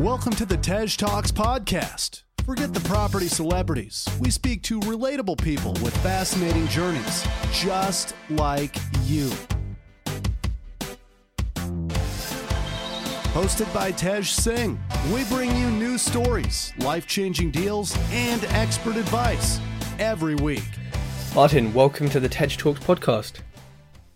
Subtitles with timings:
[0.00, 2.24] Welcome to the Tej Talks podcast.
[2.44, 4.08] Forget the property celebrities.
[4.18, 8.74] We speak to relatable people with fascinating journeys, just like
[9.04, 9.30] you.
[13.34, 14.80] Hosted by Tej Singh,
[15.12, 19.60] we bring you new stories, life changing deals, and expert advice
[20.00, 20.68] every week.
[21.36, 23.42] Martin, welcome to the Tej Talks podcast.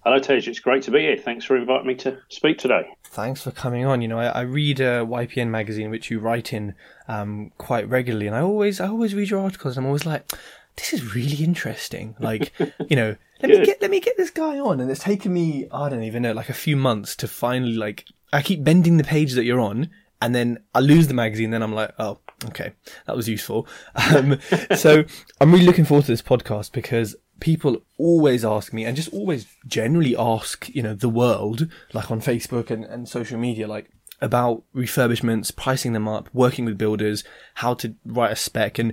[0.05, 0.39] Hello, Tej.
[0.39, 1.17] It's great to be here.
[1.17, 2.89] Thanks for inviting me to speak today.
[3.11, 4.03] Thanks for coming on.
[4.03, 6.75] You know, I, I read uh, YPN magazine, which you write in
[7.09, 10.31] um, quite regularly, and I always, I always read your articles, and I'm always like,
[10.77, 12.17] this is really interesting.
[12.21, 12.53] Like,
[12.89, 15.67] you know, let me get, let me get this guy on, and it's taken me,
[15.73, 18.05] I don't even know, like a few months to finally like.
[18.31, 19.89] I keep bending the page that you're on,
[20.21, 21.51] and then I lose the magazine.
[21.51, 22.19] Then I'm like, oh,
[22.49, 22.73] okay,
[23.07, 23.67] that was useful.
[24.15, 24.39] Um,
[24.77, 25.05] so
[25.41, 29.47] I'm really looking forward to this podcast because people always ask me and just always
[29.67, 33.91] generally ask, you know, the world, like on Facebook and, and social media, like
[34.21, 37.23] about refurbishments, pricing them up, working with builders,
[37.55, 38.79] how to write a spec.
[38.79, 38.93] And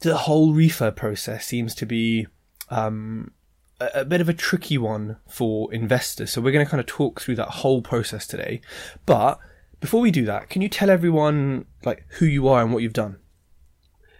[0.00, 2.26] the whole refurb process seems to be,
[2.68, 3.32] um,
[3.80, 6.30] a, a bit of a tricky one for investors.
[6.30, 8.60] So we're going to kind of talk through that whole process today.
[9.06, 9.38] But
[9.80, 12.92] before we do that, can you tell everyone like who you are and what you've
[12.92, 13.16] done?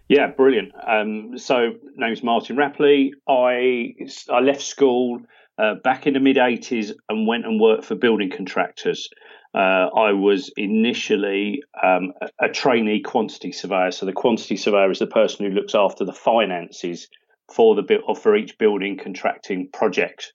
[0.09, 0.73] Yeah, brilliant.
[0.87, 3.11] Um, so, name's Martin Rapley.
[3.29, 3.95] I
[4.31, 5.21] I left school
[5.59, 9.11] uh, back in the mid '80s and went and worked for building contractors.
[9.55, 13.91] Uh, I was initially um, a, trainee quantity surveyor.
[13.91, 17.09] So, the quantity surveyor is the person who looks after the finances
[17.53, 20.33] for the or for each building contracting project.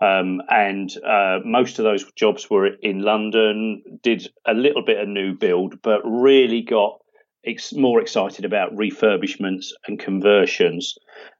[0.00, 3.82] Um, and uh, most of those jobs were in London.
[4.02, 7.00] Did a little bit of new build, but really got
[7.46, 10.96] ex- more excited about refurbishments and conversions.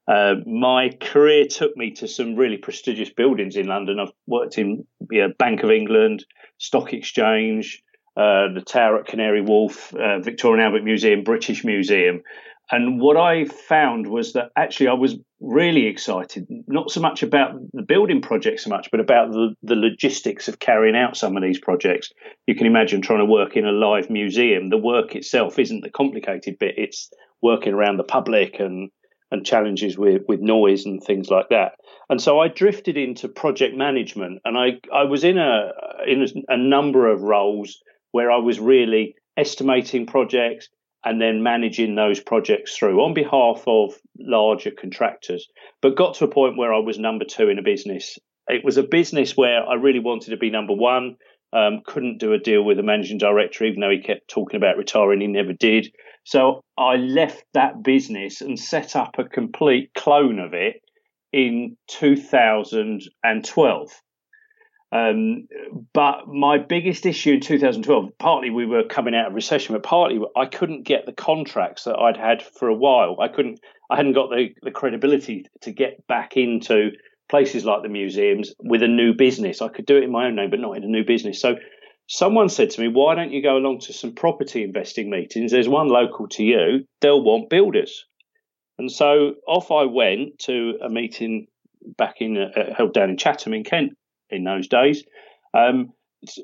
[0.08, 3.98] Uh, my career took me to some really prestigious buildings in London.
[3.98, 6.24] I've worked in you know, Bank of England,
[6.58, 7.82] Stock Exchange,
[8.16, 12.22] uh, the Tower at Canary Wharf, uh, Victoria and Albert Museum, British Museum.
[12.70, 17.52] And what I found was that actually I was really excited, not so much about
[17.72, 21.42] the building project so much, but about the, the logistics of carrying out some of
[21.42, 22.10] these projects.
[22.46, 24.70] You can imagine trying to work in a live museum.
[24.70, 27.10] The work itself isn't the complicated bit, it's
[27.42, 28.90] working around the public and
[29.32, 31.72] and challenges with, with noise and things like that.
[32.08, 35.72] And so I drifted into project management and I, I was in a
[36.06, 37.82] in a, a number of roles
[38.12, 40.68] where I was really estimating projects,
[41.06, 45.46] and then managing those projects through on behalf of larger contractors.
[45.80, 48.18] But got to a point where I was number two in a business.
[48.48, 51.16] It was a business where I really wanted to be number one.
[51.52, 54.76] Um, couldn't do a deal with the managing director, even though he kept talking about
[54.76, 55.92] retiring, he never did.
[56.24, 60.82] So I left that business and set up a complete clone of it
[61.32, 64.02] in 2012.
[64.92, 65.48] Um,
[65.92, 70.20] but my biggest issue in 2012, partly we were coming out of recession, but partly
[70.36, 73.16] I couldn't get the contracts that I'd had for a while.
[73.20, 73.60] I couldn't,
[73.90, 76.92] I hadn't got the, the credibility to get back into
[77.28, 79.60] places like the museums with a new business.
[79.60, 81.40] I could do it in my own name, but not in a new business.
[81.40, 81.56] So
[82.06, 85.50] someone said to me, why don't you go along to some property investing meetings?
[85.50, 88.04] There's one local to you, they'll want builders.
[88.78, 91.48] And so off I went to a meeting
[91.98, 93.94] back in, uh, held down in Chatham in Kent
[94.30, 95.04] in those days.
[95.54, 95.92] Um,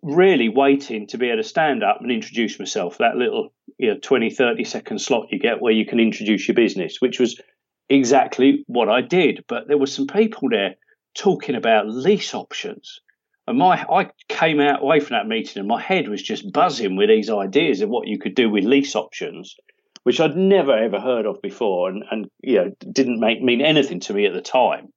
[0.02, 3.98] really waiting to be able to stand up and introduce myself, that little you know,
[4.00, 7.40] 20, 30 second slot you get where you can introduce your business, which was
[7.88, 9.44] exactly what I did.
[9.48, 10.76] But there were some people there
[11.14, 13.00] talking about lease options.
[13.46, 16.96] And my I came out away from that meeting and my head was just buzzing
[16.96, 19.56] with these ideas of what you could do with lease options,
[20.04, 24.00] which I'd never ever heard of before and, and you know didn't make mean anything
[24.00, 24.92] to me at the time.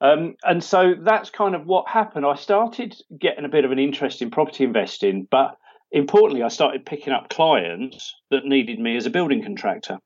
[0.00, 2.24] Um, and so that's kind of what happened.
[2.24, 5.56] I started getting a bit of an interest in property investing, but
[5.90, 9.98] importantly, I started picking up clients that needed me as a building contractor.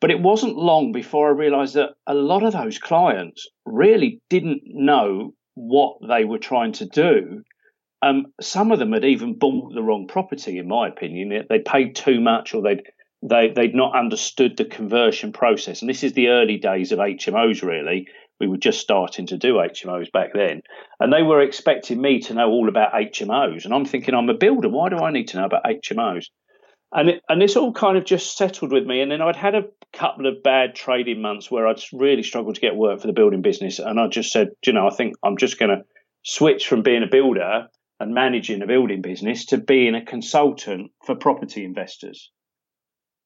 [0.00, 4.62] But it wasn't long before I realized that a lot of those clients really didn't
[4.64, 7.42] know what they were trying to do.
[8.00, 11.46] Um, some of them had even bought the wrong property, in my opinion.
[11.48, 12.82] They paid too much, or they'd
[13.22, 15.80] they, they'd not understood the conversion process.
[15.80, 18.08] And this is the early days of HMOs, really,
[18.42, 20.62] we were just starting to do HMOs back then,
[20.98, 23.64] and they were expecting me to know all about HMOs.
[23.64, 24.68] And I'm thinking, I'm a builder.
[24.68, 26.26] Why do I need to know about HMOs?
[26.90, 29.00] And it, and this all kind of just settled with me.
[29.00, 32.60] And then I'd had a couple of bad trading months where I'd really struggled to
[32.60, 33.78] get work for the building business.
[33.78, 35.84] And I just said, you know, I think I'm just going to
[36.24, 37.68] switch from being a builder
[38.00, 42.30] and managing a building business to being a consultant for property investors.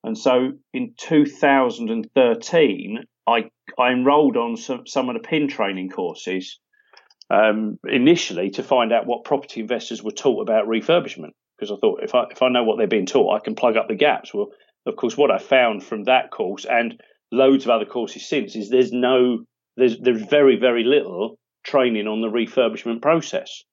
[0.05, 6.59] And so in 2013, I I enrolled on some some of the pin training courses
[7.31, 11.33] um, initially to find out what property investors were taught about refurbishment.
[11.57, 13.77] because I thought if I if I know what they're being taught, I can plug
[13.77, 14.33] up the gaps.
[14.33, 14.51] Well,
[14.87, 17.01] of course, what I found from that course and
[17.33, 19.45] loads of other courses since is there's no
[19.77, 23.65] there's there's very very little training on the refurbishment process.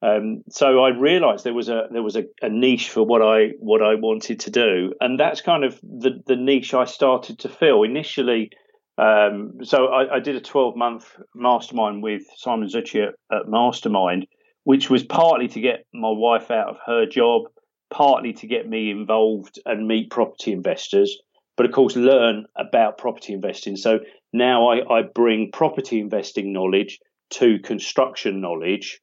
[0.00, 3.54] Um, so I realised there was a there was a, a, niche for what I
[3.58, 7.48] what I wanted to do, and that's kind of the the niche I started to
[7.48, 8.50] fill initially.
[8.98, 14.26] Um, so I, I, did a twelve month mastermind with Simon Zutshi at, at Mastermind,
[14.64, 17.42] which was partly to get my wife out of her job,
[17.90, 21.16] partly to get me involved and meet property investors,
[21.56, 23.76] but of course learn about property investing.
[23.76, 24.00] So
[24.32, 26.98] now I, I bring property investing knowledge
[27.30, 29.00] to construction knowledge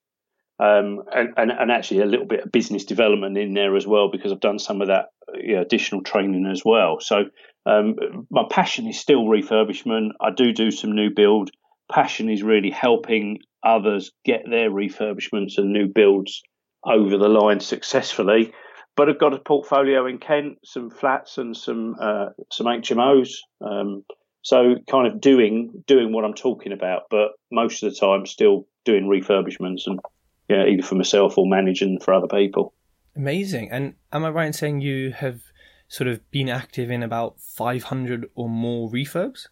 [0.59, 4.09] um, and, and, and, actually a little bit of business development in there as well
[4.09, 6.99] because I've done some of that you know, additional training as well.
[7.01, 7.25] So
[7.65, 10.09] um, my passion is still refurbishment.
[10.21, 11.49] I do do some new build.
[11.91, 16.43] Passion is really helping others get their refurbishments and new builds
[16.85, 18.53] over the line successfully.
[18.95, 23.37] But I've got a portfolio in Kent, some flats and some uh, some HMOs.
[23.61, 24.05] Um,
[24.41, 28.67] so kind of doing doing what I'm talking about, but most of the time still
[28.85, 29.99] doing refurbishments and
[30.47, 32.73] yeah, either for myself or managing for other people.
[33.15, 33.71] Amazing.
[33.71, 35.41] And am I right in saying you have
[35.87, 39.47] sort of been active in about 500 or more refurbs?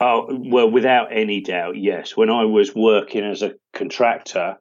[0.00, 2.16] Oh, well, without any doubt, yes.
[2.16, 4.56] When I was working as a contractor,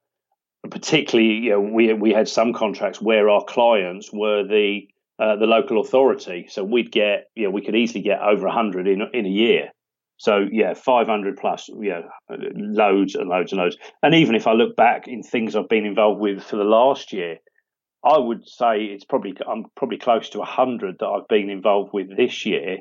[0.69, 4.87] particularly, you know, we we had some contracts where our clients were the
[5.17, 8.87] uh, the local authority, so we'd get, you know, we could easily get over hundred
[8.87, 9.71] in in a year.
[10.17, 13.77] So yeah, 500 plus, yeah, loads and loads and loads.
[14.03, 17.11] And even if I look back in things I've been involved with for the last
[17.11, 17.37] year,
[18.03, 22.15] I would say it's probably I'm probably close to 100 that I've been involved with
[22.15, 22.79] this year.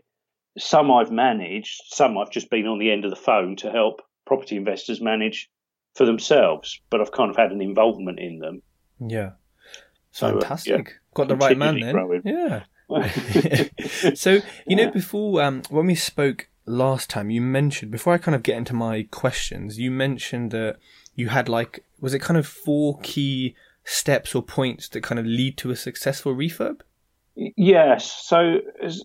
[0.59, 4.03] Some I've managed, some I've just been on the end of the phone to help
[4.27, 5.49] property investors manage
[5.95, 8.63] for themselves, but I've kind of had an involvement in them.
[8.99, 9.33] Yeah.
[10.11, 10.73] So, Fantastic.
[10.73, 11.93] Uh, yeah, Got the right man then.
[11.93, 12.23] Growing.
[12.25, 12.65] Yeah.
[14.15, 18.35] so you know before um, when we spoke last time you mentioned before I kind
[18.35, 20.79] of get into my questions, you mentioned that
[21.15, 23.55] you had like was it kind of four key
[23.91, 26.81] steps or points that kind of lead to a successful refurb?
[27.35, 28.11] Yes.
[28.27, 28.59] So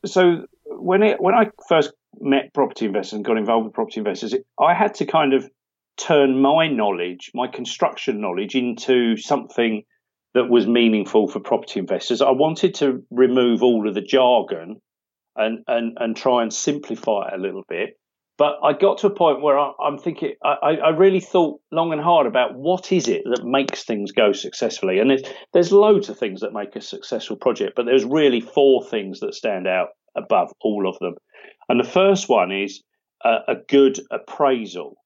[0.06, 4.34] so when it when I first met property investors and got involved with property investors,
[4.34, 5.50] it, I had to kind of
[5.98, 9.84] turn my knowledge, my construction knowledge, into something
[10.34, 12.22] that was meaningful for property investors.
[12.22, 14.82] I wanted to remove all of the jargon
[15.36, 17.98] and and and try and simplify it a little bit.
[18.38, 21.94] But I got to a point where I, am thinking, I, I, really thought long
[21.94, 25.00] and hard about what is it that makes things go successfully.
[25.00, 25.24] And there's,
[25.54, 29.36] there's loads of things that make a successful project, but there's really four things that
[29.36, 31.16] stand out above all of them.
[31.70, 32.84] And the first one is
[33.24, 34.98] a, a good appraisal.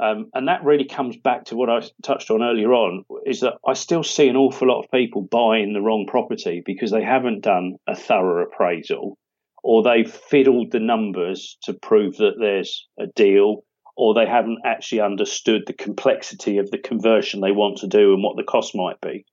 [0.00, 3.54] Um, and that really comes back to what I touched on earlier on is that
[3.66, 7.42] I still see an awful lot of people buying the wrong property because they haven't
[7.42, 9.18] done a thorough appraisal
[9.68, 13.64] or they've fiddled the numbers to prove that there's a deal,
[13.98, 18.22] or they haven't actually understood the complexity of the conversion they want to do and
[18.22, 19.26] what the cost might be.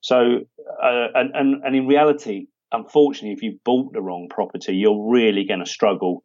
[0.00, 0.42] So,
[0.80, 5.44] uh, and, and, and in reality, unfortunately, if you've bought the wrong property, you're really
[5.44, 6.22] going to struggle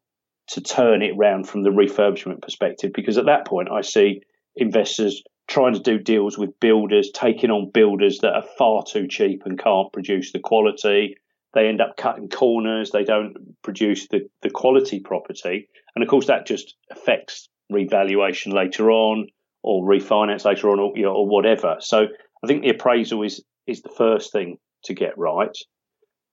[0.50, 4.22] to turn it round from the refurbishment perspective because at that point, I see
[4.56, 9.42] investors trying to do deals with builders, taking on builders that are far too cheap
[9.44, 11.16] and can't produce the quality
[11.56, 13.34] they end up cutting corners, they don't
[13.64, 15.68] produce the, the quality property.
[15.96, 19.28] And of course, that just affects revaluation later on
[19.64, 21.78] or refinance later on or, you know, or whatever.
[21.80, 22.06] So
[22.44, 25.58] I think the appraisal is, is the first thing to get right.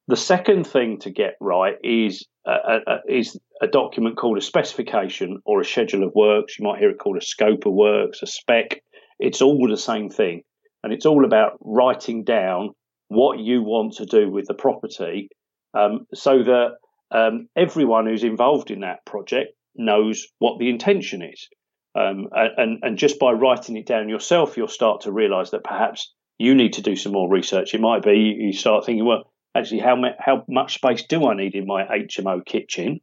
[0.08, 5.38] The second thing to get right is a, a, is a document called a specification
[5.46, 6.58] or a schedule of works.
[6.58, 8.82] You might hear it called a scope of works, a spec.
[9.20, 10.42] It's all the same thing.
[10.82, 12.70] And it's all about writing down
[13.12, 15.28] what you want to do with the property
[15.74, 16.76] um, so that
[17.10, 21.48] um, everyone who's involved in that project knows what the intention is.
[21.94, 26.12] Um, and, and just by writing it down yourself, you'll start to realize that perhaps
[26.38, 27.74] you need to do some more research.
[27.74, 31.54] It might be you start thinking, well, actually, how, how much space do I need
[31.54, 33.00] in my HMO kitchen?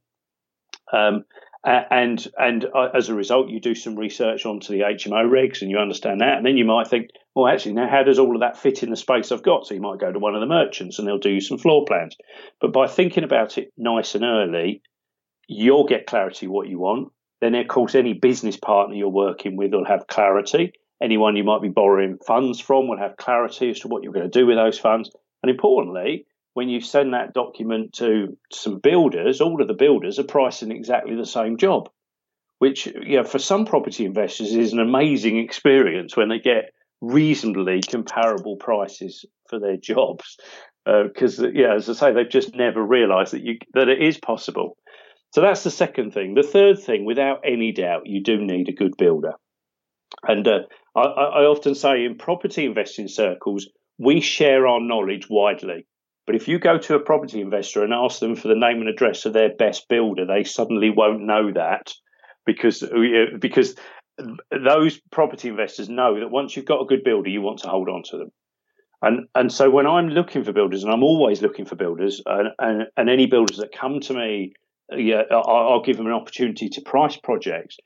[0.92, 1.26] Um,
[1.64, 5.70] and and uh, as a result, you do some research onto the HMO regs and
[5.70, 8.42] you understand that, and then you might think, well, actually, now how does all of
[8.42, 9.66] that fit in the space I've got?
[9.66, 12.16] So you might go to one of the merchants and they'll do some floor plans.
[12.60, 14.82] But by thinking about it nice and early,
[15.48, 17.12] you'll get clarity what you want.
[17.42, 20.74] Then, of course, any business partner you're working with will have clarity.
[21.02, 24.30] Anyone you might be borrowing funds from will have clarity as to what you're going
[24.30, 25.10] to do with those funds.
[25.42, 30.24] And importantly, when you send that document to some builders, all of the builders are
[30.24, 31.90] pricing exactly the same job,
[32.58, 37.82] which you know, for some property investors is an amazing experience when they get reasonably
[37.82, 40.38] comparable prices for their jobs.
[40.86, 44.18] Because, uh, yeah, as I say, they've just never realised that you that it is
[44.18, 44.78] possible.
[45.32, 46.34] So that's the second thing.
[46.34, 49.34] The third thing, without any doubt, you do need a good builder.
[50.24, 50.60] And uh,
[50.96, 55.86] I, I often say in property investing circles, we share our knowledge widely.
[56.26, 58.90] But if you go to a property investor and ask them for the name and
[58.90, 61.94] address of their best builder, they suddenly won't know that
[62.46, 63.76] because uh, because
[64.52, 67.90] those property investors know that once you've got a good builder, you want to hold
[67.90, 68.32] on to them.
[69.02, 72.50] And and so when I'm looking for builders, and I'm always looking for builders, and
[72.60, 74.54] and, and any builders that come to me,
[74.92, 77.78] yeah, I'll, I'll give them an opportunity to price projects.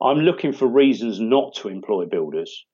[0.00, 2.64] I'm looking for reasons not to employ builders.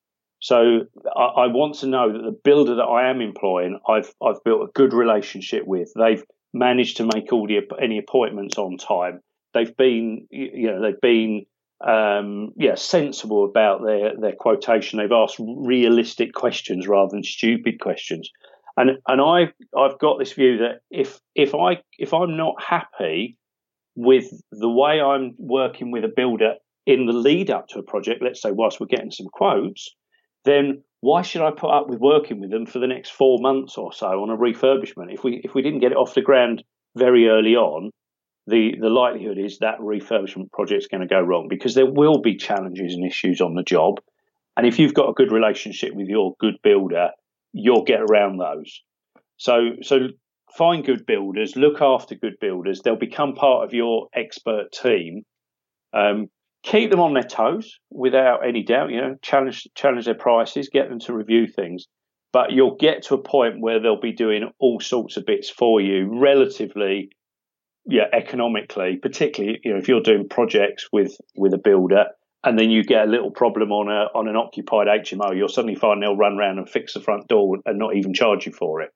[0.41, 0.83] So
[1.17, 4.63] I, I, want to know that the builder that I am employing, I've I've built
[4.63, 5.93] a good relationship with.
[5.97, 6.23] They've
[6.53, 9.21] managed to make all the any appointments on time.
[9.55, 11.47] They've been you know they've been
[11.87, 14.99] um, yeah sensible about their their quotation.
[14.99, 18.31] They've asked realistic questions rather than stupid questions.
[18.77, 23.37] And and I I've got this view that if if I if I'm not happy
[23.97, 26.55] with the way I'm working with a builder
[26.87, 29.95] in the lead up to a project, let's say whilst we're getting some quotes,
[30.45, 33.77] then why should I put up with working with them for the next four months
[33.77, 35.13] or so on a refurbishment?
[35.13, 36.63] If we if we didn't get it off the ground
[36.97, 37.91] very early on,
[38.49, 42.21] the the likelihood is that refurbishment project is going to go wrong because there will
[42.21, 44.01] be challenges and issues on the job.
[44.57, 47.11] And if you've got a good relationship with your good builder,
[47.53, 48.83] you'll get around those.
[49.37, 50.09] So so
[50.57, 52.81] find good builders, look after good builders.
[52.83, 55.23] They'll become part of your expert team.
[55.93, 56.29] Um,
[56.63, 58.91] keep them on their toes without any doubt.
[58.91, 61.87] You know, challenge challenge their prices, get them to review things.
[62.33, 65.81] But you'll get to a point where they'll be doing all sorts of bits for
[65.81, 67.11] you, relatively,
[67.89, 68.99] yeah, economically.
[69.01, 72.05] Particularly, you know, if you're doing projects with with a builder,
[72.45, 75.75] and then you get a little problem on a on an occupied HMO, you'll suddenly
[75.75, 78.83] find they'll run around and fix the front door and not even charge you for
[78.83, 78.91] it.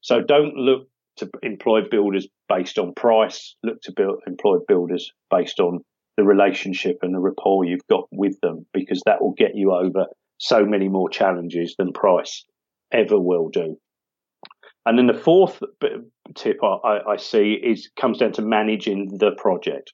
[0.00, 3.56] So don't look to employ builders based on price.
[3.64, 5.80] Look to build, employ builders based on
[6.16, 10.06] the relationship and the rapport you've got with them because that will get you over
[10.38, 12.44] so many more challenges than price
[12.92, 13.76] ever will do.
[14.88, 15.62] And then the fourth
[16.34, 19.92] tip I, I, see is comes down to managing the project.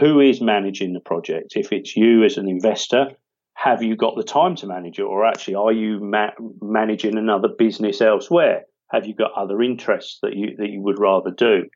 [0.00, 1.54] Who is managing the project?
[1.56, 3.12] If it's you as an investor,
[3.54, 7.48] have you got the time to manage it, or actually are you ma- managing another
[7.48, 8.64] business elsewhere?
[8.90, 11.70] Have you got other interests that you that you would rather do?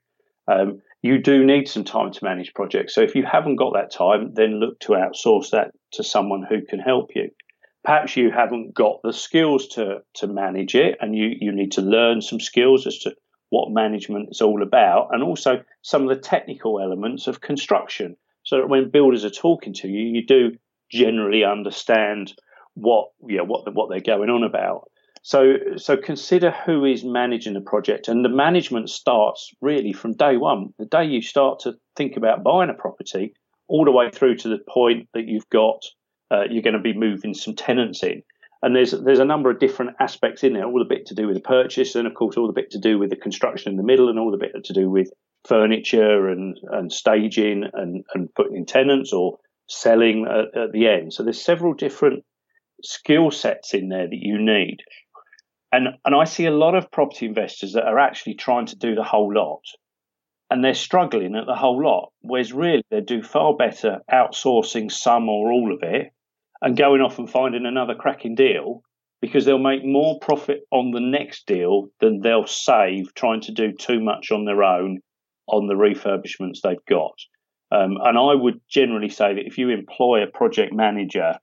[0.46, 2.94] Um, you do need some time to manage projects.
[2.94, 6.66] So if you haven't got that time, then look to outsource that to someone who
[6.66, 7.30] can help you.
[7.86, 11.80] Perhaps you haven't got the skills to, to manage it and you, you need to
[11.80, 13.14] learn some skills as to
[13.50, 18.16] what management is all about and also some of the technical elements of construction.
[18.42, 20.56] So that when builders are talking to you, you do
[20.90, 22.34] generally understand
[22.74, 24.90] what yeah what what they're going on about.
[25.22, 30.36] So, so consider who is managing the project, and the management starts really from day
[30.36, 30.72] one.
[30.78, 33.34] The day you start to think about buying a property,
[33.66, 35.82] all the way through to the point that you've got
[36.30, 38.22] uh, you're going to be moving some tenants in.
[38.62, 41.26] And there's there's a number of different aspects in there, all the bit to do
[41.26, 43.76] with the purchase, and of course all the bit to do with the construction in
[43.76, 45.10] the middle, and all the bit to do with
[45.46, 51.12] furniture and and staging and and putting in tenants or selling at, at the end.
[51.12, 52.24] So there's several different
[52.82, 54.78] skill sets in there that you need.
[55.72, 58.94] And, and I see a lot of property investors that are actually trying to do
[58.94, 59.62] the whole lot
[60.50, 62.12] and they're struggling at the whole lot.
[62.20, 66.12] Whereas really they do far better outsourcing some or all of it
[66.62, 68.82] and going off and finding another cracking deal
[69.20, 73.72] because they'll make more profit on the next deal than they'll save trying to do
[73.72, 75.00] too much on their own
[75.48, 77.14] on the refurbishments they've got.
[77.72, 81.34] Um, and I would generally say that if you employ a project manager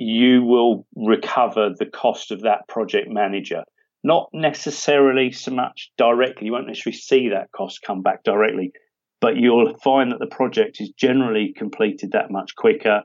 [0.00, 3.62] you will recover the cost of that project manager.
[4.02, 8.72] Not necessarily so much directly, you won't necessarily see that cost come back directly,
[9.20, 13.02] but you'll find that the project is generally completed that much quicker,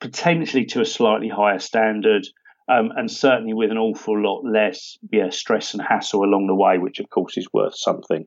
[0.00, 2.26] potentially to a slightly higher standard,
[2.68, 6.78] um, and certainly with an awful lot less yeah, stress and hassle along the way,
[6.78, 8.26] which of course is worth something.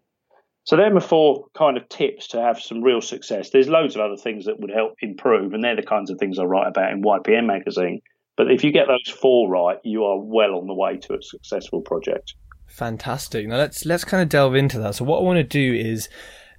[0.63, 3.51] So them are four kind of tips to have some real success.
[3.51, 6.39] There's loads of other things that would help improve, and they're the kinds of things
[6.39, 8.01] I write about in YPN magazine.
[8.37, 11.21] But if you get those four right, you are well on the way to a
[11.21, 12.35] successful project.
[12.67, 13.47] Fantastic.
[13.47, 14.95] Now let's let's kind of delve into that.
[14.95, 16.09] So what I want to do is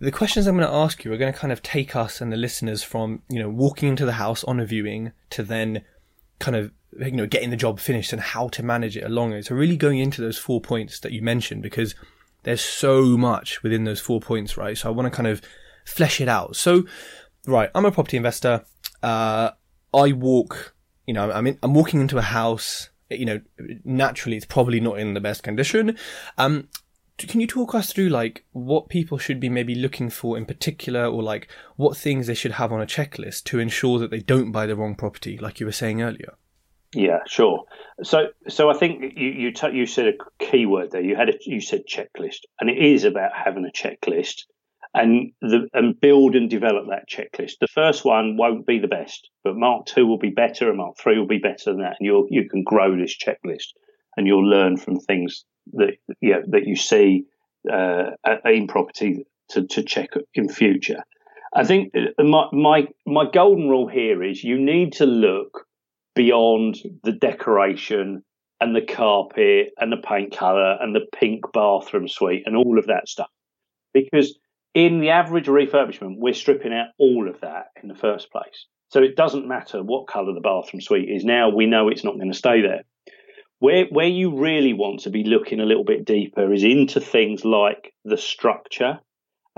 [0.00, 2.32] the questions I'm going to ask you are going to kind of take us and
[2.32, 5.82] the listeners from you know walking into the house on a viewing to then
[6.38, 9.46] kind of you know getting the job finished and how to manage it along it.
[9.46, 11.94] So really going into those four points that you mentioned because
[12.46, 14.78] there's so much within those four points, right?
[14.78, 15.42] So I want to kind of
[15.84, 16.54] flesh it out.
[16.54, 16.84] So,
[17.44, 18.64] right, I'm a property investor.
[19.02, 19.50] Uh,
[19.92, 20.75] I walk,
[21.06, 22.90] you know, I'm in, I'm walking into a house.
[23.10, 23.40] you know,
[23.84, 25.96] naturally it's probably not in the best condition.
[26.36, 26.68] Um,
[27.18, 31.06] can you talk us through like what people should be maybe looking for in particular
[31.06, 34.52] or like what things they should have on a checklist to ensure that they don't
[34.52, 36.34] buy the wrong property like you were saying earlier
[36.92, 37.64] yeah sure
[38.02, 41.30] so so i think you you, t- you said a key word there you had
[41.30, 44.42] a, you said checklist and it is about having a checklist
[44.96, 47.58] and the and build and develop that checklist.
[47.60, 50.96] The first one won't be the best but mark 2 will be better and mark
[50.98, 51.96] 3 will be better than that.
[52.00, 53.68] And you you can grow this checklist
[54.16, 57.24] and you'll learn from things that you know, that you see
[57.70, 58.10] uh,
[58.44, 61.02] in property to, to check in future.
[61.54, 65.66] I think uh, my, my my golden rule here is you need to look
[66.14, 68.22] beyond the decoration
[68.60, 72.86] and the carpet and the paint color and the pink bathroom suite and all of
[72.86, 73.28] that stuff.
[73.92, 74.38] Because
[74.76, 79.02] in the average refurbishment we're stripping out all of that in the first place so
[79.02, 82.30] it doesn't matter what color the bathroom suite is now we know it's not going
[82.30, 82.82] to stay there
[83.58, 87.44] where where you really want to be looking a little bit deeper is into things
[87.44, 89.00] like the structure.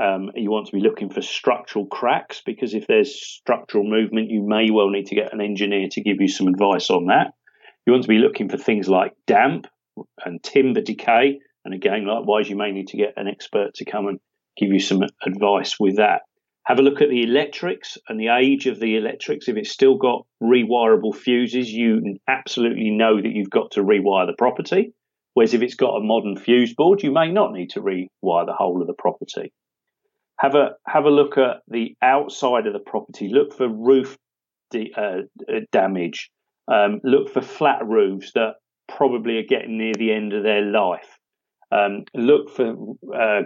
[0.01, 4.47] Um, you want to be looking for structural cracks because if there's structural movement, you
[4.47, 7.33] may well need to get an engineer to give you some advice on that.
[7.85, 9.67] You want to be looking for things like damp
[10.25, 14.07] and timber decay, and again, likewise, you may need to get an expert to come
[14.07, 14.21] and
[14.59, 16.23] give you some advice with that.
[16.65, 19.49] Have a look at the electrics and the age of the electrics.
[19.49, 24.37] If it's still got rewirable fuses, you absolutely know that you've got to rewire the
[24.37, 24.93] property.
[25.33, 28.53] Whereas if it's got a modern fuse board, you may not need to rewire the
[28.53, 29.53] whole of the property.
[30.39, 33.29] Have a have a look at the outside of the property.
[33.33, 34.19] Look for roof
[34.71, 36.31] de- uh, uh damage.
[36.71, 38.57] Um, look for flat roofs that
[38.89, 41.19] probably are getting near the end of their life.
[41.71, 42.75] Um, look for
[43.15, 43.43] uh,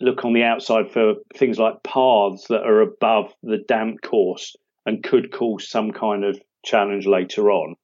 [0.00, 5.02] look on the outside for things like paths that are above the damp course and
[5.02, 7.76] could cause some kind of challenge later on.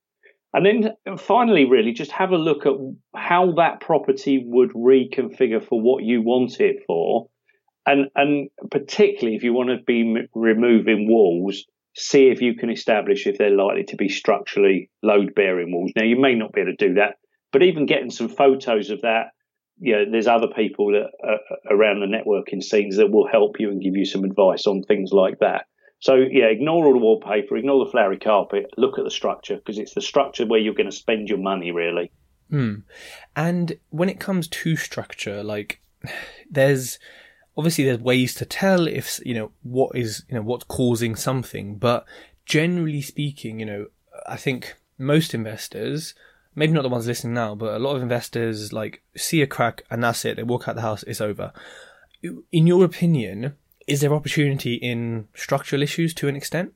[0.53, 2.73] And then finally, really, just have a look at
[3.15, 7.29] how that property would reconfigure for what you want it for.
[7.87, 12.71] And, and particularly if you want to be m- removing walls, see if you can
[12.71, 15.93] establish if they're likely to be structurally load bearing walls.
[15.95, 17.17] Now, you may not be able to do that,
[17.53, 19.29] but even getting some photos of that
[19.81, 21.11] you know, there's other people that
[21.71, 25.11] around the networking scenes that will help you and give you some advice on things
[25.13, 25.67] like that.
[26.01, 29.79] So yeah, ignore all the wallpaper, ignore the flowery carpet, look at the structure because
[29.79, 32.11] it's the structure where you're going to spend your money really.
[32.49, 32.77] Hmm.
[33.37, 35.81] And when it comes to structure, like
[36.51, 36.99] there's
[37.57, 41.77] obviously there's ways to tell if you know what is you know what's causing something,
[41.77, 42.07] but
[42.47, 43.87] generally speaking, you know,
[44.27, 46.15] I think most investors
[46.55, 49.83] maybe not the ones listening now, but a lot of investors like see a crack
[49.91, 50.37] and that's it.
[50.37, 51.53] They walk out the house, it's over.
[52.23, 56.75] In your opinion, is there opportunity in structural issues to an extent?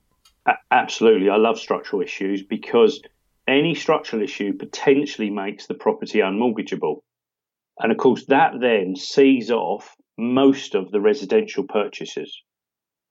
[0.71, 1.31] Absolutely.
[1.31, 3.01] I love structural issues because
[3.47, 7.01] any structural issue potentially makes the property unmortgageable.
[7.79, 12.43] And of course, that then sees off most of the residential purchases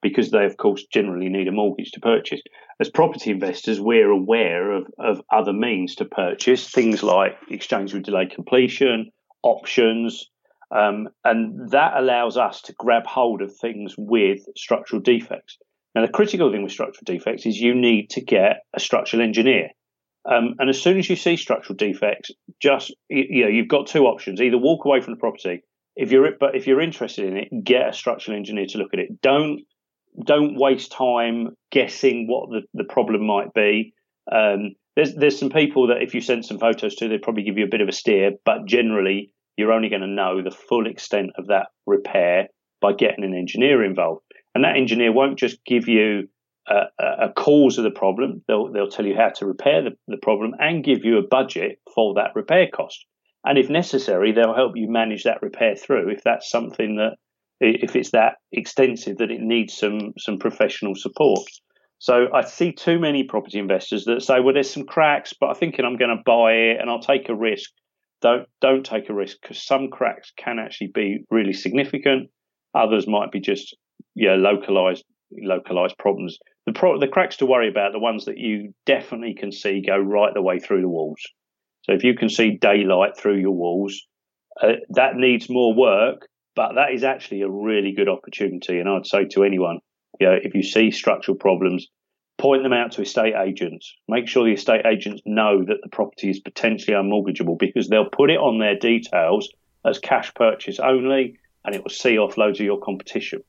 [0.04, 2.42] because they, of course, generally need a mortgage to purchase.
[2.80, 8.04] As property investors, we're aware of, of other means to purchase, things like exchange with
[8.04, 9.10] delayed completion,
[9.42, 10.30] options,
[10.70, 15.58] um, and that allows us to grab hold of things with structural defects.
[15.96, 19.70] Now, the critical thing with structural defects is you need to get a structural engineer.
[20.26, 24.06] Um, and as soon as you see structural defects, just you know you've got two
[24.06, 25.64] options: either walk away from the property.
[25.96, 29.00] If you're but if you're interested in it, get a structural engineer to look at
[29.00, 29.22] it.
[29.22, 29.62] Don't
[30.26, 33.94] don't waste time guessing what the, the problem might be.
[34.32, 37.58] Um, there's there's some people that if you send some photos to, they'd probably give
[37.58, 40.88] you a bit of a steer, but generally you're only going to know the full
[40.88, 42.48] extent of that repair
[42.82, 44.22] by getting an engineer involved.
[44.56, 46.28] And that engineer won't just give you
[46.68, 50.18] a, a cause of the problem; they'll they'll tell you how to repair the, the
[50.18, 53.06] problem and give you a budget for that repair cost.
[53.46, 57.18] And if necessary, they'll help you manage that repair through if that's something that
[57.64, 61.48] if it's that extensive that it needs some some professional support.
[62.00, 65.56] So I see too many property investors that say, "Well, there's some cracks, but I'm
[65.56, 67.72] thinking I'm going to buy it and I'll take a risk."
[68.22, 72.30] Don't don't take a risk because some cracks can actually be really significant.
[72.76, 73.76] Others might be just
[74.16, 75.06] yeah localized
[75.42, 76.38] localized problems.
[76.66, 79.98] The pro- the cracks to worry about the ones that you definitely can see go
[79.98, 81.22] right the way through the walls.
[81.84, 84.02] So if you can see daylight through your walls,
[84.62, 88.80] uh, that needs more work but that is actually a really good opportunity.
[88.80, 89.80] And I'd say to anyone,
[90.20, 91.88] you know, if you see structural problems,
[92.38, 93.96] point them out to estate agents.
[94.08, 98.30] Make sure the estate agents know that the property is potentially unmortgageable because they'll put
[98.30, 99.50] it on their details
[99.86, 103.44] as cash purchase only and it will see off loads of your competition.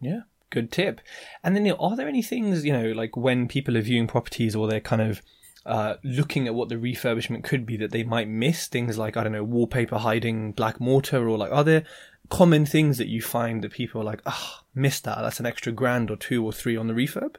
[0.00, 1.00] Yeah, good tip.
[1.42, 4.68] And then are there any things, you know, like when people are viewing properties or
[4.68, 5.22] they're kind of
[5.66, 9.24] uh, looking at what the refurbishment could be that they might miss things like I
[9.24, 11.82] don't know wallpaper hiding black mortar or like are there
[12.28, 15.46] common things that you find that people are like ah oh, missed that that's an
[15.46, 17.36] extra grand or two or three on the refurb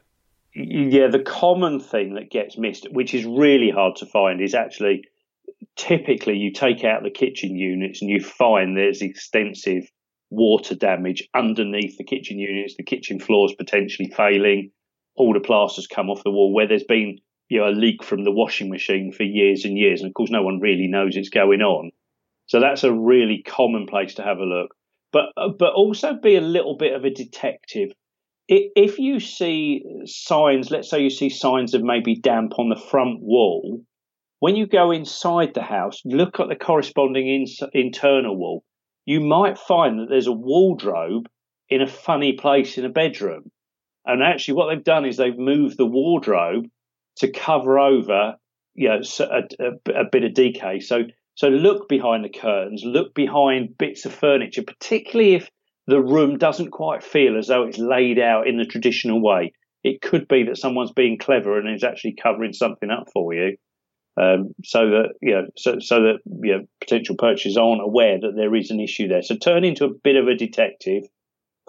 [0.54, 5.04] yeah the common thing that gets missed which is really hard to find is actually
[5.76, 9.90] typically you take out the kitchen units and you find there's extensive
[10.30, 14.70] water damage underneath the kitchen units the kitchen floors potentially failing
[15.16, 18.24] all the plaster's come off the wall where there's been you know a leak from
[18.24, 21.28] the washing machine for years and years, and of course no one really knows it's
[21.28, 21.90] going on.
[22.46, 24.74] So that's a really common place to have a look.
[25.12, 27.90] But uh, but also be a little bit of a detective.
[28.50, 33.20] If you see signs, let's say you see signs of maybe damp on the front
[33.20, 33.82] wall,
[34.40, 37.44] when you go inside the house, look at the corresponding in,
[37.74, 38.64] internal wall.
[39.04, 41.28] You might find that there's a wardrobe
[41.68, 43.50] in a funny place in a bedroom.
[44.06, 46.66] And actually, what they've done is they've moved the wardrobe
[47.16, 48.36] to cover over,
[48.74, 50.80] you know, a, a, a bit of decay.
[50.80, 51.02] So,
[51.38, 55.48] so look behind the curtains, look behind bits of furniture, particularly if
[55.86, 59.52] the room doesn't quite feel as though it's laid out in the traditional way.
[59.84, 63.56] It could be that someone's being clever and is actually covering something up for you.
[64.20, 68.34] Um, so that you know, so, so that you know, potential purchasers aren't aware that
[68.34, 69.22] there is an issue there.
[69.22, 71.04] So turn into a bit of a detective,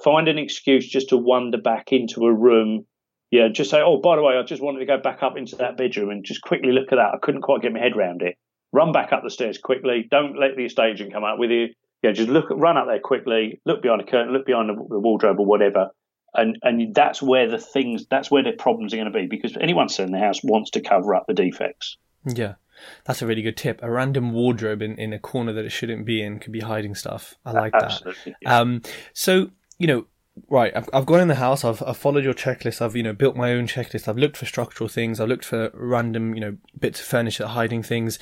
[0.03, 2.87] find an excuse just to wander back into a room
[3.29, 5.57] yeah, just say, oh, by the way, I just wanted to go back up into
[5.57, 7.13] that bedroom and just quickly look at that.
[7.13, 8.35] I couldn't quite get my head around it.
[8.71, 10.07] Run back up the stairs quickly.
[10.09, 11.67] Don't let the estate agent come out with you.
[12.03, 13.61] Yeah, just look, run up there quickly.
[13.65, 14.31] Look behind the curtain.
[14.33, 15.89] Look behind the, the wardrobe or whatever.
[16.33, 19.57] And and that's where the things, that's where the problems are going to be because
[19.59, 21.97] anyone selling the house wants to cover up the defects.
[22.25, 22.55] Yeah.
[23.03, 23.81] That's a really good tip.
[23.83, 26.95] A random wardrobe in, in a corner that it shouldn't be in could be hiding
[26.95, 27.35] stuff.
[27.45, 28.61] I like Absolutely, that.
[28.61, 28.81] Um,
[29.13, 30.05] so, you know,
[30.49, 33.11] right, I've, I've gone in the house, I've, I've followed your checklist, I've, you know,
[33.11, 36.57] built my own checklist, I've looked for structural things, I've looked for random, you know,
[36.79, 38.17] bits of furniture hiding things.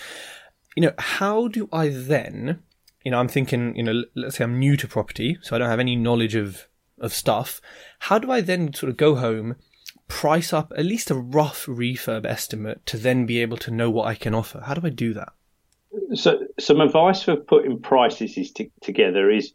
[0.78, 2.62] You know, how do I then,
[3.04, 5.72] you know, I'm thinking, you know, let's say I'm new to property, so I don't
[5.72, 6.68] have any knowledge of,
[7.00, 7.60] of stuff.
[7.98, 9.56] How do I then sort of go home,
[10.08, 14.08] price up at least a rough refurb estimate to then be able to know what
[14.08, 14.62] I can offer?
[14.62, 15.30] How do I do that?
[16.13, 19.54] So, some advice for putting prices is together is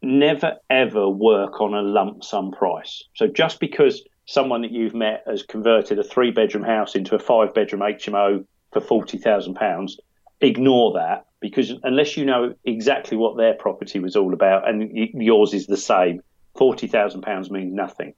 [0.00, 3.02] never ever work on a lump sum price.
[3.14, 7.18] So just because someone that you've met has converted a three bedroom house into a
[7.18, 9.98] five bedroom HMO for forty thousand pounds,
[10.42, 15.54] ignore that because unless you know exactly what their property was all about and yours
[15.54, 16.20] is the same,
[16.56, 18.14] forty thousand pounds means nothing.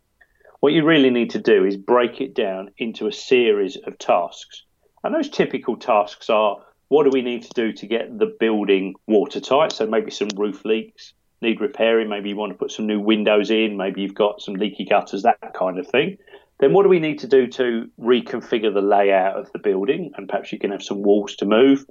[0.61, 4.63] What you really need to do is break it down into a series of tasks.
[5.03, 6.57] And those typical tasks are
[6.89, 9.73] what do we need to do to get the building watertight?
[9.73, 13.51] So maybe some roof leaks, need repairing, maybe you want to put some new windows
[13.51, 16.17] in, maybe you've got some leaky gutters, that kind of thing.
[16.61, 20.13] Then what do we need to do to reconfigure the layout of the building?
[20.17, 21.85] And perhaps you can have some walls to move.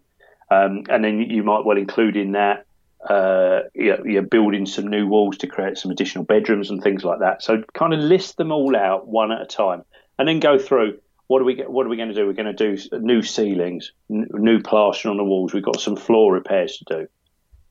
[0.54, 2.66] Um, and then you might well include in that
[3.10, 7.20] uh, you're, you're, building some new walls to create some additional bedrooms and things like
[7.20, 7.44] that.
[7.44, 9.84] So kind of list them all out one at a time,
[10.18, 11.00] and then go through.
[11.28, 12.26] What are we what are we going to do?
[12.26, 15.54] We're going to do new ceilings, n- new plastering on the walls.
[15.54, 17.08] We've got some floor repairs to do.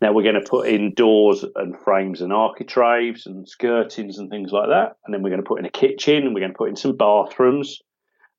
[0.00, 4.50] Now we're going to put in doors and frames and architraves and skirtings and things
[4.50, 4.96] like that.
[5.04, 6.76] And then we're going to put in a kitchen and we're going to put in
[6.76, 7.80] some bathrooms.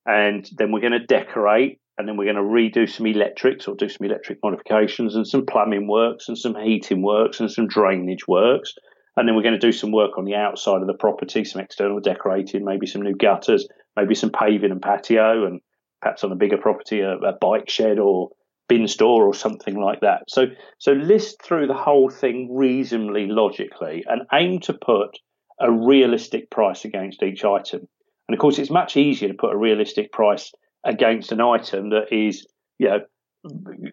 [0.06, 3.75] And then we're going to decorate and then we're going to redo some electrics or
[3.75, 8.27] do some electric modifications and some plumbing works and some heating works and some drainage
[8.27, 8.73] works.
[9.15, 11.62] And then we're going to do some work on the outside of the property, some
[11.62, 15.62] external decorating, maybe some new gutters, maybe some paving and patio, and
[16.01, 18.29] perhaps on a bigger property, a, a bike shed or
[18.67, 20.23] bin store or something like that.
[20.29, 20.47] So
[20.79, 25.19] so list through the whole thing reasonably logically and aim to put
[25.60, 27.88] a realistic price against each item.
[28.27, 30.51] And of course, it's much easier to put a realistic price
[30.83, 32.45] against an item that is,
[32.79, 32.99] you know,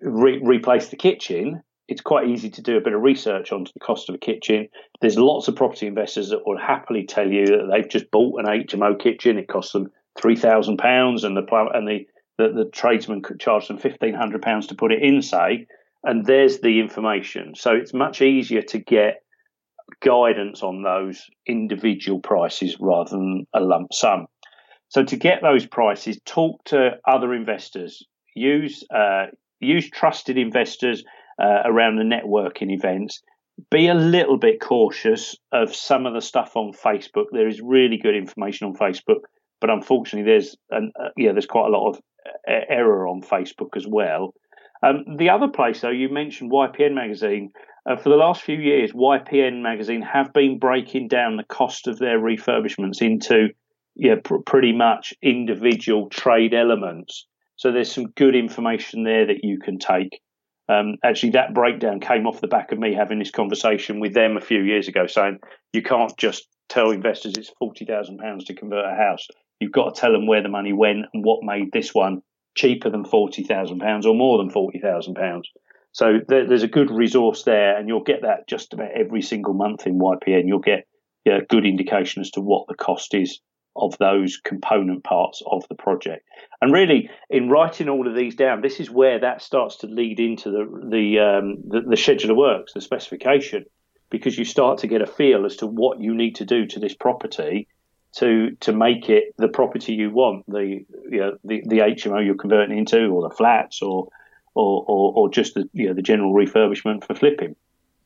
[0.03, 1.63] re- replace the kitchen.
[1.89, 4.69] It's quite easy to do a bit of research onto the cost of a kitchen.
[5.01, 8.47] There's lots of property investors that will happily tell you that they've just bought an
[8.47, 9.39] HMO kitchen.
[9.39, 12.07] It costs them three thousand pounds, and the and the
[12.41, 15.67] that the tradesman could charge them £1,500 to put it in, say,
[16.03, 17.55] and there's the information.
[17.55, 19.23] So it's much easier to get
[20.01, 24.27] guidance on those individual prices rather than a lump sum.
[24.91, 28.05] So to get those prices, talk to other investors.
[28.35, 29.27] Use uh,
[29.61, 31.05] use trusted investors
[31.41, 33.23] uh, around the networking events.
[33.71, 37.27] Be a little bit cautious of some of the stuff on Facebook.
[37.31, 39.21] There is really good information on Facebook,
[39.61, 42.01] but unfortunately, there's an, uh, yeah, there's quite a lot of
[42.47, 44.35] error on Facebook as well.
[44.83, 47.53] Um, the other place, though, you mentioned YPN Magazine.
[47.89, 51.99] Uh, for the last few years, YPN Magazine have been breaking down the cost of
[51.99, 53.51] their refurbishments into
[54.01, 57.27] yeah, pr- pretty much individual trade elements.
[57.57, 60.23] So there's some good information there that you can take.
[60.71, 64.39] Um, actually, that breakdown came off the back of me having this conversation with them
[64.39, 65.39] a few years ago, saying
[65.75, 69.27] you can't just tell investors it's forty thousand pounds to convert a house.
[69.61, 72.23] You've got to tell them where the money went and what made this one
[72.57, 75.51] cheaper than forty thousand pounds or more than forty thousand pounds.
[75.93, 79.53] So there, there's a good resource there, and you'll get that just about every single
[79.53, 80.45] month in YPN.
[80.47, 80.87] You'll get
[81.27, 83.41] yeah, good indication as to what the cost is
[83.81, 86.27] of those component parts of the project.
[86.61, 90.21] And really, in writing all of these down, this is where that starts to lead
[90.21, 93.65] into the the, um, the, the schedule of works, the specification,
[94.11, 96.79] because you start to get a feel as to what you need to do to
[96.79, 97.69] this property
[98.13, 102.35] to to make it the property you want, the you know, the, the HMO you're
[102.35, 104.09] converting into, or the flats, or
[104.55, 107.57] or, or, or just the you know the general refurbishment for flipping.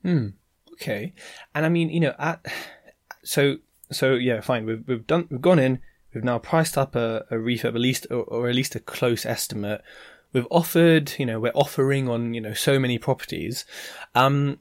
[0.03, 0.29] Hmm.
[0.75, 1.15] Okay,
[1.55, 2.45] and I mean, you know, at
[3.25, 3.57] so
[3.91, 4.67] so yeah, fine.
[4.67, 5.81] We've we've done we've gone in.
[6.15, 9.27] We've now priced up a, a refurb, at least or, or at least a close
[9.27, 9.83] estimate.
[10.33, 13.65] We've offered, you know, we're offering on you know so many properties.
[14.15, 14.59] Um,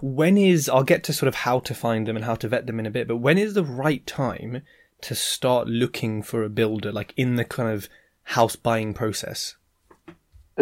[0.00, 2.66] when is I'll get to sort of how to find them and how to vet
[2.66, 4.62] them in a bit, but when is the right time
[5.02, 7.88] to start looking for a builder, like in the kind of
[8.22, 9.56] house buying process?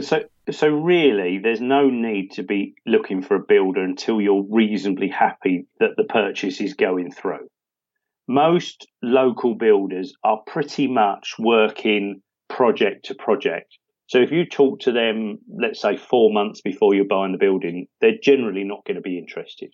[0.01, 5.09] So, so really, there's no need to be looking for a builder until you're reasonably
[5.09, 7.49] happy that the purchase is going through
[8.29, 13.79] most local builders are pretty much working project to project.
[14.07, 17.87] So if you talk to them, let's say four months before you're buying the building,
[18.01, 19.73] they're generally not going to be interested.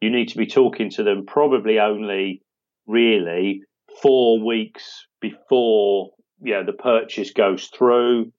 [0.00, 2.42] You need to be talking to them probably only
[2.86, 3.62] really
[4.02, 8.32] four weeks before you know the purchase goes through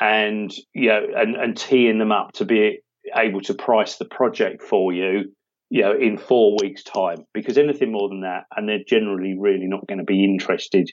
[0.00, 2.80] and you know and, and teeing them up to be
[3.16, 5.32] able to price the project for you
[5.70, 9.66] you know, in four weeks' time, because anything more than that, and they're generally really
[9.66, 10.90] not going to be interested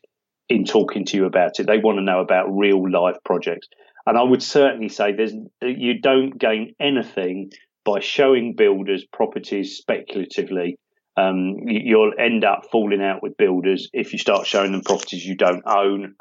[0.49, 1.67] in talking to you about it.
[1.67, 3.67] They want to know about real life projects.
[4.05, 7.51] And I would certainly say there's you don't gain anything
[7.83, 10.77] by showing builders properties speculatively.
[11.17, 15.35] Um, you'll end up falling out with builders if you start showing them properties you
[15.35, 16.15] don't own.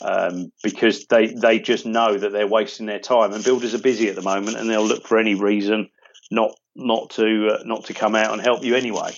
[0.00, 4.08] Um, because they, they just know that they're wasting their time and builders are busy
[4.08, 5.88] at the moment and they'll look for any reason
[6.30, 9.14] not not to uh, not to come out and help you anyway.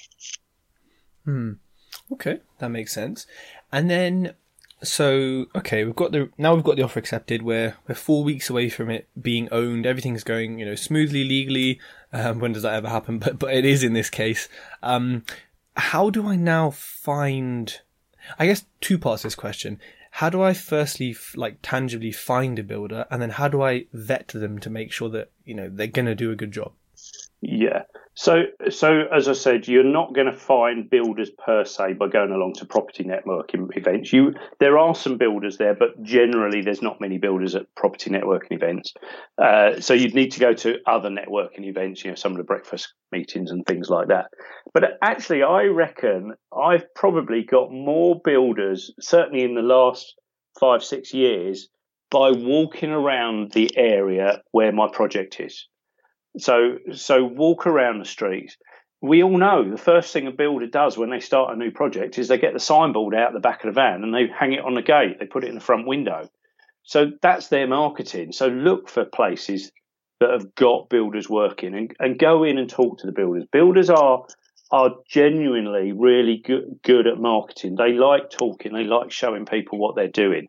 [1.25, 1.53] Hmm.
[2.13, 3.27] Okay, that makes sense.
[3.71, 4.35] And then,
[4.83, 7.43] so okay, we've got the now we've got the offer accepted.
[7.43, 9.87] We're we're four weeks away from it being owned.
[9.87, 11.79] Everything's going you know smoothly legally.
[12.13, 13.19] Um, when does that ever happen?
[13.21, 14.49] But but it is in this case.
[14.83, 15.25] Um,
[15.77, 17.81] how do I now find?
[18.39, 19.79] I guess two parts this question.
[20.15, 24.29] How do I firstly like tangibly find a builder, and then how do I vet
[24.29, 26.73] them to make sure that you know they're going to do a good job?
[27.43, 27.83] Yeah.
[28.15, 32.33] So, so as I said, you're not going to find builders per se by going
[32.33, 34.13] along to property networking events.
[34.13, 38.53] You there are some builders there, but generally there's not many builders at property networking
[38.53, 38.93] events.
[39.39, 42.45] Uh, so you'd need to go to other networking events, you know, some of the
[42.45, 44.27] breakfast meetings and things like that.
[44.75, 50.15] But actually, I reckon I've probably got more builders, certainly in the last
[50.59, 51.71] five six years,
[52.11, 55.69] by walking around the area where my project is.
[56.39, 58.57] So so walk around the streets.
[59.03, 62.19] We all know the first thing a builder does when they start a new project
[62.19, 64.65] is they get the signboard out the back of the van and they hang it
[64.65, 65.19] on the gate.
[65.19, 66.29] They put it in the front window.
[66.83, 68.33] So that's their marketing.
[68.33, 69.73] So look for places
[70.21, 73.45] that have got builders working and, and go in and talk to the builders.
[73.51, 74.27] Builders are
[74.71, 77.75] are genuinely really good, good at marketing.
[77.75, 80.49] They like talking, they like showing people what they're doing.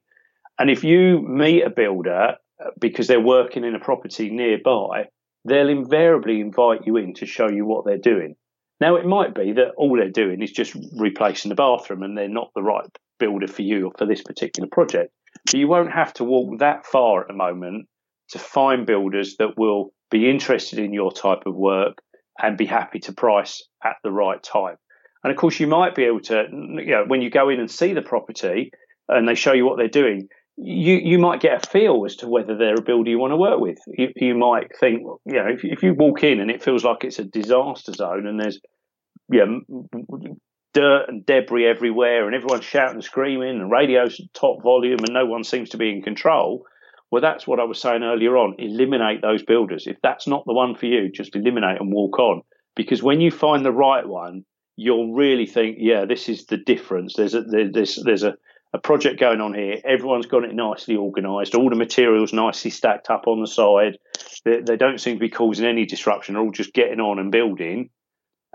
[0.59, 5.07] And if you meet a builder uh, because they're working in a property nearby,
[5.45, 8.35] they'll invariably invite you in to show you what they're doing.
[8.79, 12.27] Now, it might be that all they're doing is just replacing the bathroom and they're
[12.27, 12.85] not the right
[13.19, 15.13] builder for you or for this particular project.
[15.45, 17.87] But you won't have to walk that far at the moment
[18.29, 22.01] to find builders that will be interested in your type of work
[22.41, 24.77] and be happy to price at the right time.
[25.23, 27.69] And of course, you might be able to, you know, when you go in and
[27.69, 28.71] see the property
[29.07, 32.27] and they show you what they're doing, you you might get a feel as to
[32.27, 33.77] whether they're a builder you want to work with.
[33.87, 37.03] You, you might think, you know, if, if you walk in and it feels like
[37.03, 38.59] it's a disaster zone and there's
[39.31, 39.45] yeah,
[40.73, 45.25] dirt and debris everywhere and everyone's shouting and screaming and radio's top volume and no
[45.25, 46.65] one seems to be in control.
[47.11, 48.55] Well, that's what I was saying earlier on.
[48.57, 49.85] Eliminate those builders.
[49.85, 52.41] If that's not the one for you, just eliminate and walk on.
[52.75, 54.45] Because when you find the right one,
[54.77, 57.15] you'll really think, yeah, this is the difference.
[57.17, 58.35] There's a there's there's a
[58.73, 59.79] a project going on here.
[59.83, 61.55] Everyone's got it nicely organised.
[61.55, 63.97] All the materials nicely stacked up on the side.
[64.45, 66.35] They, they, don't seem to be causing any disruption.
[66.35, 67.89] They're all just getting on and building.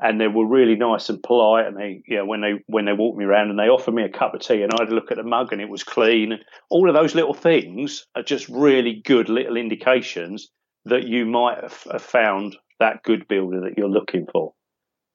[0.00, 1.66] and they were really nice and polite.
[1.66, 4.04] And they, you know, when they when they walked me around and they offered me
[4.04, 5.84] a cup of tea, and I had a look at the mug and it was
[5.84, 6.38] clean.
[6.70, 10.48] All of those little things are just really good little indications
[10.86, 14.52] that you might have found that good builder that you're looking for.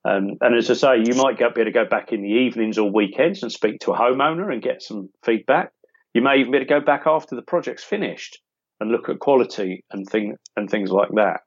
[0.03, 2.29] Um, and as I say, you might get, be able to go back in the
[2.29, 5.71] evenings or weekends and speak to a homeowner and get some feedback.
[6.13, 8.39] You may even be able to go back after the project's finished
[8.79, 11.41] and look at quality and thing and things like that.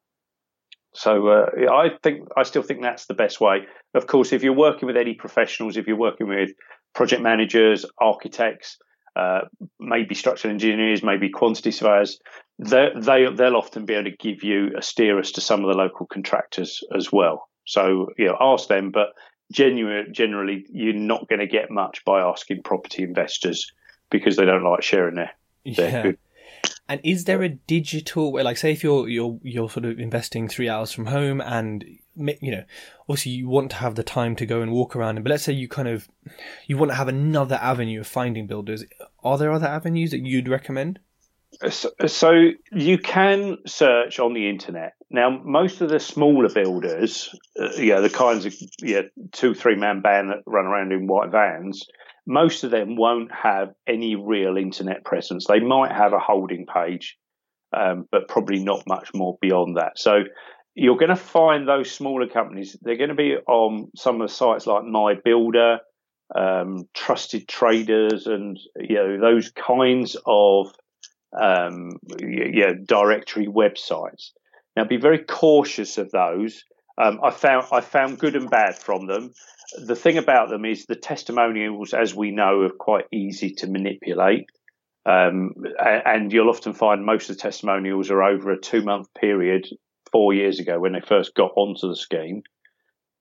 [0.95, 3.67] So uh, I think I still think that's the best way.
[3.95, 6.51] Of course, if you're working with any professionals, if you're working with
[6.95, 8.79] project managers, architects,
[9.17, 9.41] uh,
[9.81, 12.21] maybe structural engineers, maybe quantity surveyors,
[12.61, 15.69] they, they they'll often be able to give you a steer as to some of
[15.69, 17.49] the local contractors as well.
[17.65, 19.15] So you know, ask them, but
[19.53, 23.73] genuine, generally, you're not going to get much by asking property investors
[24.11, 25.33] because they don't like sharing their,
[25.65, 26.03] their yeah.
[26.03, 26.19] good
[26.89, 30.49] and is there a digital way, like say if you're you're you're sort of investing
[30.49, 31.85] three hours from home, and
[32.17, 32.65] you know,
[33.09, 35.53] obviously you want to have the time to go and walk around, but let's say
[35.53, 36.09] you kind of
[36.67, 38.85] you want to have another avenue of finding builders.
[39.23, 41.01] Are there other avenues that you'd recommend?
[41.71, 45.41] So, you can search on the internet now.
[45.45, 50.31] Most of the smaller builders, uh, yeah, the kinds of yeah two three man band
[50.31, 51.87] that run around in white vans
[52.27, 55.47] most of them won't have any real internet presence.
[55.47, 57.17] They might have a holding page,
[57.77, 59.99] um, but probably not much more beyond that.
[59.99, 60.25] So
[60.75, 62.77] you're going to find those smaller companies.
[62.81, 65.81] They're going to be on some of the sites like My Builder,
[66.35, 70.73] um, Trusted Traders, and you know those kinds of
[71.41, 74.31] um, yeah directory websites.
[74.77, 76.65] Now, be very cautious of those.
[76.99, 79.33] Um, I found I found good and bad from them
[79.79, 84.47] the thing about them is the testimonials, as we know, are quite easy to manipulate.
[85.07, 89.67] Um, and you'll often find most of the testimonials are over a two month period
[90.11, 92.43] four years ago when they first got onto the scheme.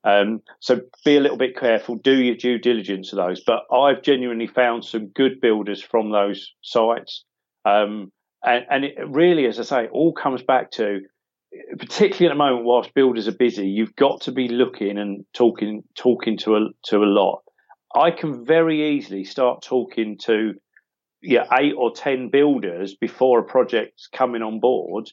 [0.06, 3.42] Um, so be a little bit careful, do your due diligence of those.
[3.46, 7.26] But I've genuinely found some good builders from those sites.
[7.66, 8.12] Um,
[8.44, 11.02] and, and it really, as I say, all comes back to
[11.78, 15.84] particularly at the moment, whilst builders are busy, you've got to be looking and talking
[15.96, 17.44] talking to a to a lot.
[17.96, 20.54] I can very easily start talking to
[21.22, 25.10] yeah eight or ten builders before a project's coming on board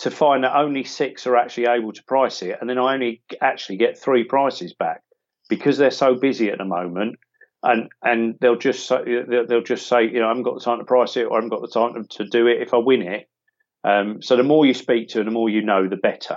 [0.00, 3.22] to find that only six are actually able to price it, and then I only
[3.40, 5.02] actually get three prices back
[5.48, 7.18] because they're so busy at the moment.
[7.62, 10.78] And and they'll just say, they'll just say you know I haven't got the time
[10.78, 12.62] to price it or I haven't got the time to do it.
[12.62, 13.28] If I win it,
[13.84, 16.36] um, so the more you speak to and the more you know, the better.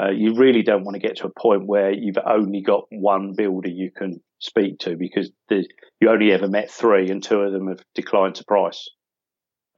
[0.00, 3.34] Uh, you really don't want to get to a point where you've only got one
[3.36, 5.66] builder you can speak to because the,
[6.00, 8.88] you only ever met three and two of them have declined to price.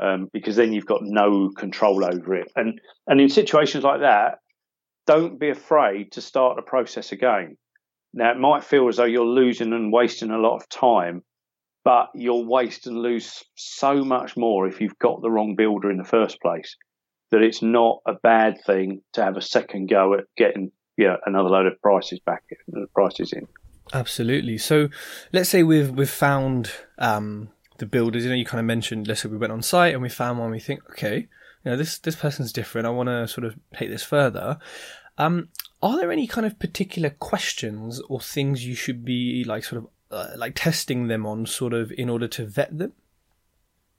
[0.01, 2.51] Um, because then you've got no control over it.
[2.57, 4.39] And and in situations like that,
[5.07, 7.57] don't be afraid to start the process again.
[8.15, 11.23] Now it might feel as though you're losing and wasting a lot of time,
[11.85, 15.99] but you'll waste and lose so much more if you've got the wrong builder in
[15.99, 16.77] the first place
[17.31, 21.17] that it's not a bad thing to have a second go at getting you know,
[21.27, 22.45] another load of prices back
[22.95, 23.47] prices in.
[23.93, 24.59] Absolutely.
[24.59, 24.89] So
[25.33, 28.25] let's say we've we've found um, the builders.
[28.25, 29.09] You know, you kind of mentioned.
[29.09, 30.51] Let's say we went on site and we found one.
[30.51, 31.29] We think, okay,
[31.65, 32.87] you know, this this person's different.
[32.87, 34.59] I want to sort of take this further.
[35.19, 35.49] Um,
[35.85, 39.91] are there any kind of particular questions or things you should be like sort of
[40.11, 42.95] uh, like testing them on, sort of in order to vet them?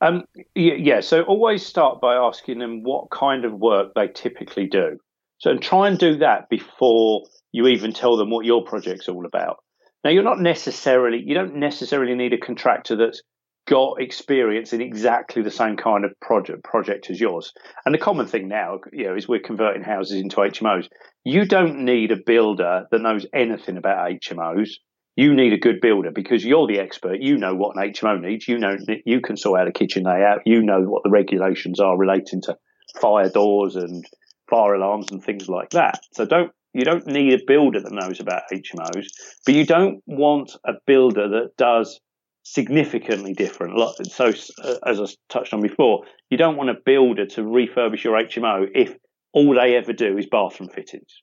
[0.01, 0.23] Um,
[0.55, 4.97] yeah, so always start by asking them what kind of work they typically do.
[5.37, 9.25] So and try and do that before you even tell them what your project's all
[9.25, 9.57] about.
[10.03, 13.21] Now you're not necessarily you don't necessarily need a contractor that's
[13.67, 17.51] got experience in exactly the same kind of project project as yours.
[17.85, 20.87] And the common thing now, you know, is we're converting houses into HMOs.
[21.23, 24.69] You don't need a builder that knows anything about HMOs
[25.15, 27.21] you need a good builder because you're the expert.
[27.21, 28.47] You know what an HMO needs.
[28.47, 28.75] You know
[29.05, 30.41] you can sort out a kitchen layout.
[30.45, 32.57] You know what the regulations are relating to
[32.99, 34.05] fire doors and
[34.49, 35.99] fire alarms and things like that.
[36.13, 39.07] So don't you don't need a builder that knows about HMOs,
[39.45, 42.01] but you don't want a builder that does
[42.45, 43.73] significantly different.
[44.11, 44.31] So
[44.63, 48.67] uh, as I touched on before, you don't want a builder to refurbish your HMO
[48.73, 48.95] if
[49.33, 51.21] all they ever do is bathroom fittings.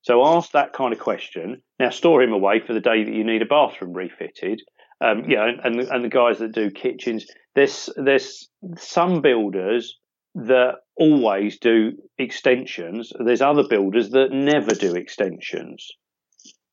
[0.00, 1.62] So ask that kind of question.
[1.78, 4.60] Now store him away for the day that you need a bathroom refitted.
[5.00, 9.98] Um, and and the guys that do kitchens, there's there's some builders
[10.34, 13.12] that always do extensions.
[13.24, 15.88] There's other builders that never do extensions.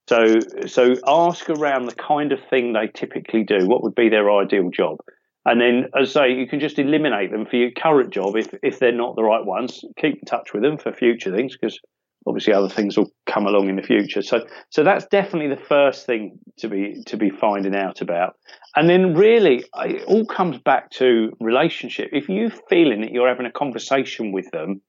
[0.10, 3.68] So so ask around the kind of thing they typically do.
[3.68, 4.98] What would be their ideal job?
[5.46, 8.48] And then, as I say, you can just eliminate them for your current job if
[8.64, 9.86] if they're not the right ones.
[10.02, 11.80] Keep in touch with them for future things because
[12.26, 14.24] obviously other things will come along in the future.
[14.24, 18.34] So so that's definitely the first thing to be to be finding out about.
[18.76, 22.10] And then really it all comes back to relationship.
[22.14, 24.82] If you're feeling that you're having a conversation with them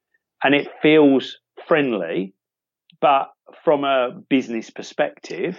[0.43, 1.37] and it feels
[1.69, 2.33] friendly,
[3.03, 3.29] but
[3.65, 5.57] from a business perspective,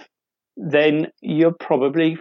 [0.56, 2.18] then you're probably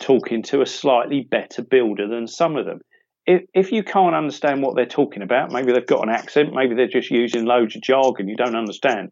[0.00, 2.80] talking to a slightly better builder than some of them.
[3.26, 6.74] If, if you can't understand what they're talking about, maybe they've got an accent, maybe
[6.74, 9.10] they're just using loads of jargon you don't understand,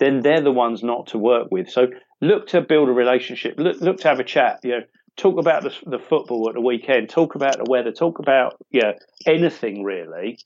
[0.00, 1.70] then they're the ones not to work with.
[1.70, 1.86] So
[2.20, 4.80] look to build a relationship, look, look to have a chat, you know,
[5.16, 8.92] talk about the, the football at the weekend, talk about the weather, talk about yeah
[9.26, 10.38] anything really,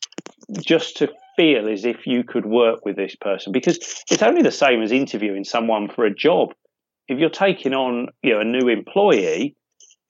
[0.60, 1.08] just to
[1.38, 3.78] feel as if you could work with this person because
[4.10, 6.52] it's only the same as interviewing someone for a job
[7.08, 9.56] if you're taking on you know a new employee,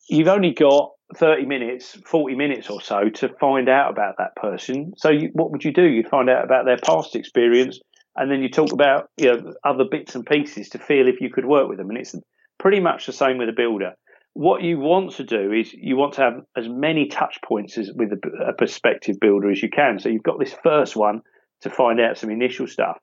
[0.09, 4.93] you've only got 30 minutes, 40 minutes or so to find out about that person.
[4.97, 5.85] So you, what would you do?
[5.85, 7.81] You'd find out about their past experience
[8.17, 11.31] and then you talk about you know other bits and pieces to feel if you
[11.31, 11.89] could work with them.
[11.89, 12.15] And it's
[12.59, 13.93] pretty much the same with a builder.
[14.35, 17.91] What you want to do is you want to have as many touch points as
[17.95, 19.99] with a, a prospective builder as you can.
[19.99, 21.23] So you've got this first one
[21.63, 22.99] to find out some initial stuff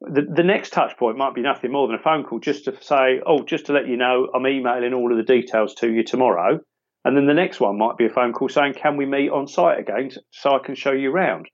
[0.00, 2.76] the, the next touch point might be nothing more than a phone call just to
[2.80, 6.04] say, oh, just to let you know, I'm emailing all of the details to you
[6.04, 6.60] tomorrow.
[7.04, 9.48] And then the next one might be a phone call saying, can we meet on
[9.48, 11.46] site again so I can show you around?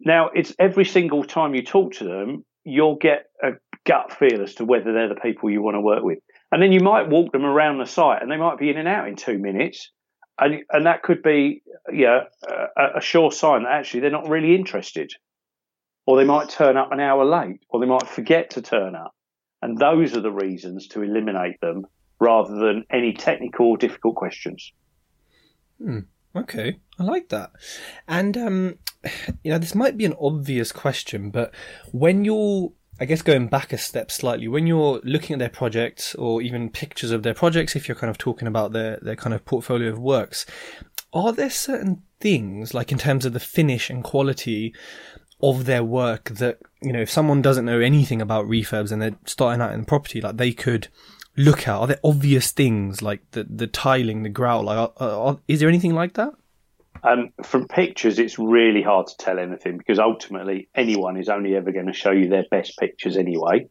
[0.00, 3.52] Now, it's every single time you talk to them, you'll get a
[3.86, 6.18] gut feel as to whether they're the people you want to work with.
[6.52, 8.88] And then you might walk them around the site and they might be in and
[8.88, 9.90] out in two minutes.
[10.38, 12.24] And, and that could be yeah,
[12.76, 15.12] a, a sure sign that actually they're not really interested
[16.06, 19.14] or they might turn up an hour late, or they might forget to turn up.
[19.62, 21.86] And those are the reasons to eliminate them
[22.18, 24.72] rather than any technical or difficult questions.
[25.80, 26.00] Hmm.
[26.34, 27.52] Okay, I like that.
[28.08, 28.78] And um,
[29.44, 31.54] you know, this might be an obvious question, but
[31.92, 36.14] when you're, I guess, going back a step slightly, when you're looking at their projects
[36.16, 39.32] or even pictures of their projects, if you're kind of talking about their their kind
[39.32, 40.44] of portfolio of works,
[41.12, 44.74] are there certain things, like in terms of the finish and quality,
[45.42, 49.16] of their work that you know if someone doesn't know anything about refurbs and they're
[49.24, 50.88] starting out in the property like they could
[51.36, 51.74] look at?
[51.74, 55.68] Are there obvious things like the the tiling the grout like are, are, is there
[55.70, 56.34] anything like that
[57.02, 61.72] um, from pictures it's really hard to tell anything because ultimately anyone is only ever
[61.72, 63.68] going to show you their best pictures anyway.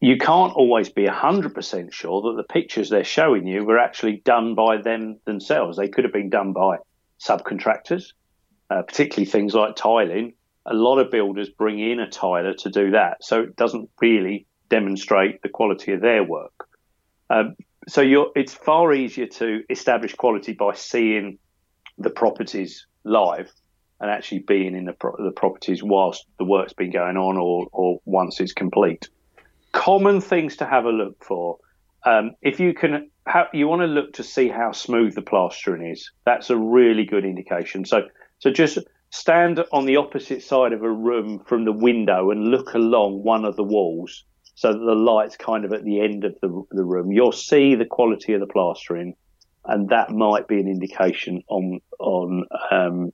[0.00, 4.54] You can't always be 100% sure that the pictures they're showing you were actually done
[4.54, 5.78] by them themselves.
[5.78, 6.76] They could have been done by
[7.18, 8.12] subcontractors
[8.70, 10.34] uh, particularly things like tiling.
[10.66, 14.46] A lot of builders bring in a tiler to do that, so it doesn't really
[14.68, 16.68] demonstrate the quality of their work.
[17.30, 17.54] Um,
[17.88, 18.02] so
[18.34, 21.38] it's far easier to establish quality by seeing
[21.98, 23.50] the properties live
[24.00, 27.66] and actually being in the, pro- the properties whilst the work's been going on or,
[27.72, 29.08] or once it's complete.
[29.72, 31.58] Common things to have a look for.
[32.04, 35.90] Um, if you can, ha- you want to look to see how smooth the plastering
[35.90, 36.10] is.
[36.24, 37.84] That's a really good indication.
[37.84, 38.02] So,
[38.38, 38.78] so just
[39.10, 43.44] stand on the opposite side of a room from the window and look along one
[43.44, 44.24] of the walls
[44.56, 47.12] so that the light's kind of at the end of the, the room.
[47.12, 49.14] You'll see the quality of the plastering,
[49.66, 53.12] and that might be an indication on on um,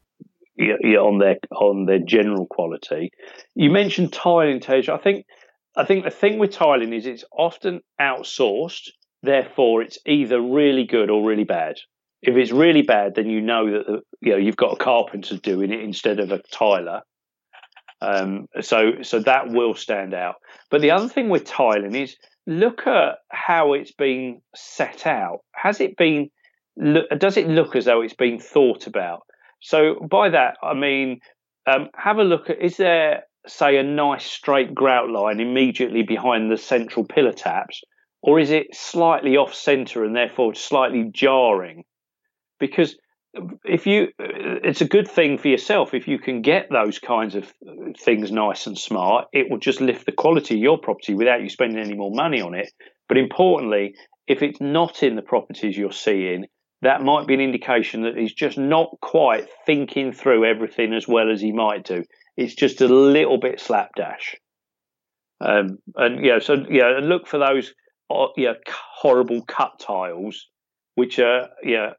[0.58, 3.10] on their on their general quality.
[3.54, 4.88] You mentioned tiling, Tej.
[4.88, 5.26] I think
[5.76, 8.90] I think the thing with tiling is it's often outsourced.
[9.22, 11.76] Therefore, it's either really good or really bad.
[12.22, 15.72] If it's really bad, then you know that you know you've got a carpenter doing
[15.72, 17.02] it instead of a tiler.
[18.00, 20.36] Um, so so that will stand out.
[20.70, 25.40] But the other thing with tiling is look at how it's been set out.
[25.52, 26.30] Has it been?
[26.76, 29.22] Does it look as though it's been thought about?
[29.60, 31.20] So by that I mean
[31.66, 36.50] um, have a look at is there say a nice straight grout line immediately behind
[36.50, 37.82] the central pillar taps,
[38.22, 41.84] or is it slightly off centre and therefore slightly jarring?
[42.62, 42.96] because
[43.64, 47.52] if you it's a good thing for yourself if you can get those kinds of
[47.98, 51.48] things nice and smart it will just lift the quality of your property without you
[51.48, 52.70] spending any more money on it
[53.08, 53.94] but importantly
[54.28, 56.46] if it's not in the properties you're seeing
[56.82, 61.30] that might be an indication that he's just not quite thinking through everything as well
[61.30, 62.04] as he might do
[62.36, 64.36] it's just a little bit slapdash
[65.40, 67.72] um, and yeah so yeah look for those
[68.10, 70.48] uh, yeah horrible cut tiles
[70.94, 71.92] which are yeah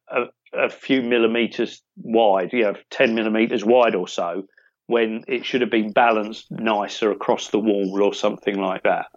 [0.54, 4.44] a few millimeters wide, know, 10 millimeters wide or so,
[4.88, 9.08] when it should have been balanced nicer across the wall or something like that.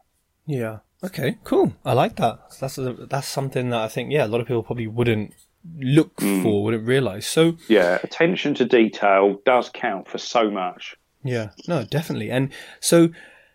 [0.46, 0.78] Yeah.
[1.04, 1.36] Okay.
[1.44, 1.74] Cool.
[1.84, 2.38] I like that.
[2.60, 5.34] That's a, that's something that I think yeah a lot of people probably wouldn't
[5.78, 6.42] look mm.
[6.42, 7.26] for, wouldn't realize.
[7.26, 10.96] So yeah, attention to detail does count for so much.
[11.24, 11.50] Yeah.
[11.66, 12.30] No, definitely.
[12.30, 13.10] And so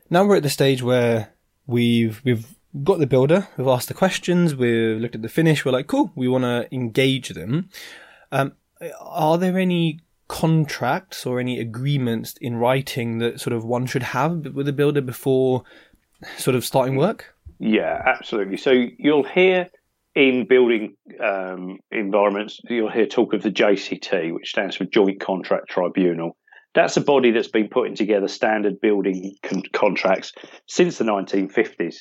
[0.09, 1.33] now we're at the stage where
[1.65, 2.47] we've we've
[2.83, 6.11] got the builder, we've asked the questions, we've looked at the finish, we're like, cool,
[6.15, 7.69] we want to engage them.
[8.31, 8.53] Um,
[8.99, 14.53] are there any contracts or any agreements in writing that sort of one should have
[14.53, 15.63] with a builder before
[16.37, 17.35] sort of starting work?
[17.59, 18.57] Yeah, absolutely.
[18.57, 19.69] So you'll hear
[20.15, 25.69] in building um, environments, you'll hear talk of the JCT, which stands for Joint Contract
[25.69, 26.35] Tribunal.
[26.73, 30.33] That's a body that's been putting together standard building con- contracts
[30.67, 31.97] since the 1950s.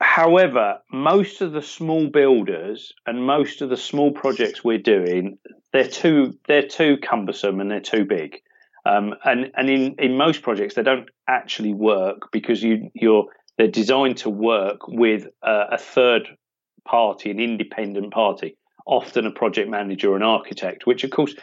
[0.00, 5.38] However, most of the small builders and most of the small projects we're doing,
[5.72, 8.40] they're too they're too cumbersome and they're too big.
[8.86, 13.68] Um, and and in, in most projects, they don't actually work because you you're they're
[13.68, 16.28] designed to work with a, a third
[16.84, 18.56] party, an independent party,
[18.86, 21.34] often a project manager or an architect, which of course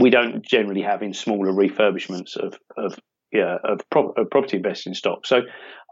[0.00, 2.98] we don't generally have in smaller refurbishments of of
[3.32, 5.26] yeah, of, pro- of property investing stock.
[5.26, 5.42] So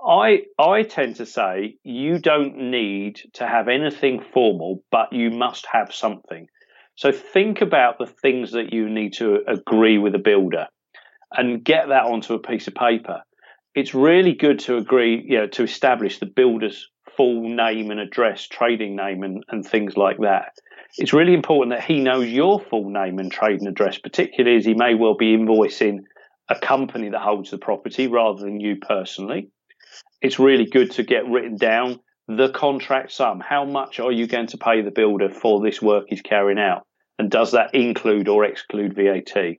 [0.07, 5.66] I I tend to say you don't need to have anything formal, but you must
[5.70, 6.49] have something.
[6.97, 10.66] So think about the things that you need to agree with a builder
[11.30, 13.22] and get that onto a piece of paper.
[13.74, 18.46] It's really good to agree, you know, to establish the builder's full name and address,
[18.46, 20.52] trading name and, and things like that.
[20.98, 24.74] It's really important that he knows your full name and trading address, particularly as he
[24.74, 26.04] may well be invoicing
[26.48, 29.50] a company that holds the property rather than you personally.
[30.22, 33.40] It's really good to get written down the contract sum.
[33.40, 36.86] How much are you going to pay the builder for this work he's carrying out?
[37.18, 39.56] And does that include or exclude VAT?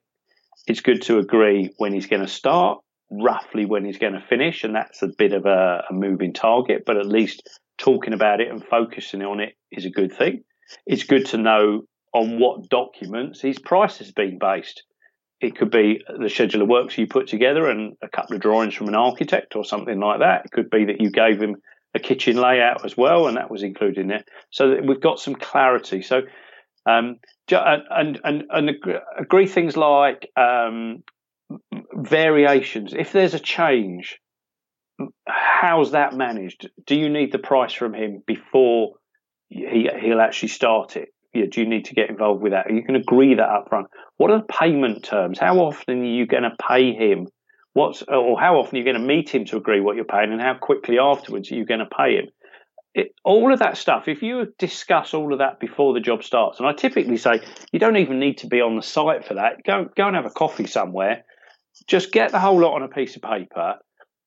[0.67, 2.79] It's good to agree when he's going to start,
[3.09, 6.83] roughly when he's going to finish, and that's a bit of a, a moving target,
[6.85, 7.47] but at least
[7.77, 10.43] talking about it and focusing on it is a good thing.
[10.85, 11.83] It's good to know
[12.13, 14.83] on what documents his price has been based
[15.39, 18.73] it could be the schedule of works you put together and a couple of drawings
[18.73, 20.45] from an architect or something like that.
[20.45, 21.57] It could be that you gave him
[21.93, 24.27] a kitchen layout as well, and that was included in it.
[24.49, 26.01] So we've got some clarity.
[26.01, 26.23] So
[26.87, 27.17] um,
[27.51, 28.71] and and and
[29.19, 31.03] agree things like um,
[31.93, 32.93] variations.
[32.93, 34.19] If there's a change,
[35.27, 36.69] how's that managed?
[36.85, 38.93] Do you need the price from him before
[39.49, 41.09] he he'll actually start it?
[41.33, 42.67] Yeah, do you need to get involved with that?
[42.67, 43.87] Are You can agree that up front.
[44.17, 45.37] What are the payment terms?
[45.37, 47.27] How often are you going to pay him?
[47.73, 50.31] What's or how often are you going to meet him to agree what you're paying,
[50.31, 52.25] and how quickly afterwards are you going to pay him?
[52.95, 54.07] It, all of that stuff.
[54.07, 57.41] If you discuss all of that before the job starts, and I typically say
[57.71, 59.63] you don't even need to be on the site for that.
[59.63, 61.23] Go go and have a coffee somewhere.
[61.85, 63.75] Just get the whole lot on a piece of paper.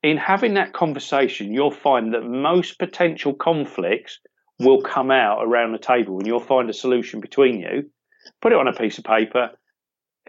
[0.03, 4.19] In having that conversation, you'll find that most potential conflicts
[4.59, 7.91] will come out around the table and you'll find a solution between you.
[8.41, 9.51] Put it on a piece of paper.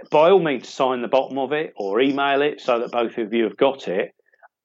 [0.09, 3.33] By all means, sign the bottom of it or email it so that both of
[3.33, 4.11] you have got it.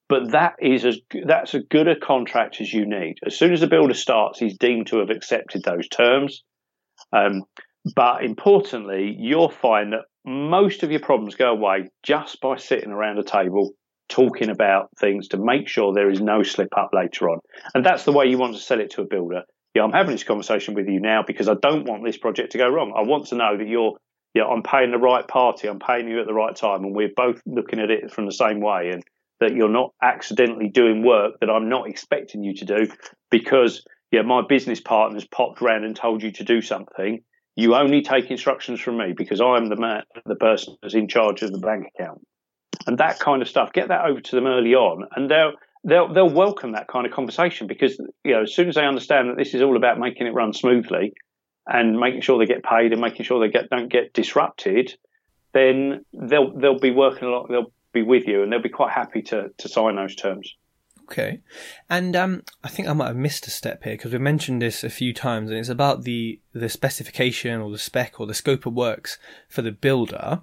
[0.08, 3.16] But that is as that's as good a contract as you need.
[3.26, 6.44] As soon as the builder starts, he's deemed to have accepted those terms.
[7.12, 7.42] Um,
[7.94, 13.18] but importantly, you'll find that most of your problems go away just by sitting around
[13.18, 13.72] a table
[14.08, 17.38] talking about things to make sure there is no slip up later on.
[17.74, 19.42] And that's the way you want to sell it to a builder
[19.76, 22.58] yeah, I'm having this conversation with you now because I don't want this project to
[22.58, 22.94] go wrong.
[22.96, 23.92] I want to know that you're,
[24.32, 27.12] yeah, I'm paying the right party, I'm paying you at the right time, and we're
[27.14, 29.04] both looking at it from the same way, and
[29.40, 32.88] that you're not accidentally doing work that I'm not expecting you to do
[33.30, 37.22] because, yeah, my business partner's popped around and told you to do something.
[37.56, 41.42] You only take instructions from me because I'm the man, the person that's in charge
[41.42, 42.20] of the bank account,
[42.86, 43.72] and that kind of stuff.
[43.72, 47.12] Get that over to them early on, and they'll they'll they'll welcome that kind of
[47.12, 50.26] conversation because you know as soon as they understand that this is all about making
[50.26, 51.14] it run smoothly
[51.66, 54.94] and making sure they get paid and making sure they get don't get disrupted,
[55.54, 57.48] then they'll they'll be working a lot.
[57.48, 60.54] They'll be with you and they'll be quite happy to to sign those terms.
[61.08, 61.40] Okay,
[61.88, 64.82] and um, I think I might have missed a step here because we've mentioned this
[64.82, 68.66] a few times, and it's about the the specification or the spec or the scope
[68.66, 69.16] of works
[69.48, 70.40] for the builder.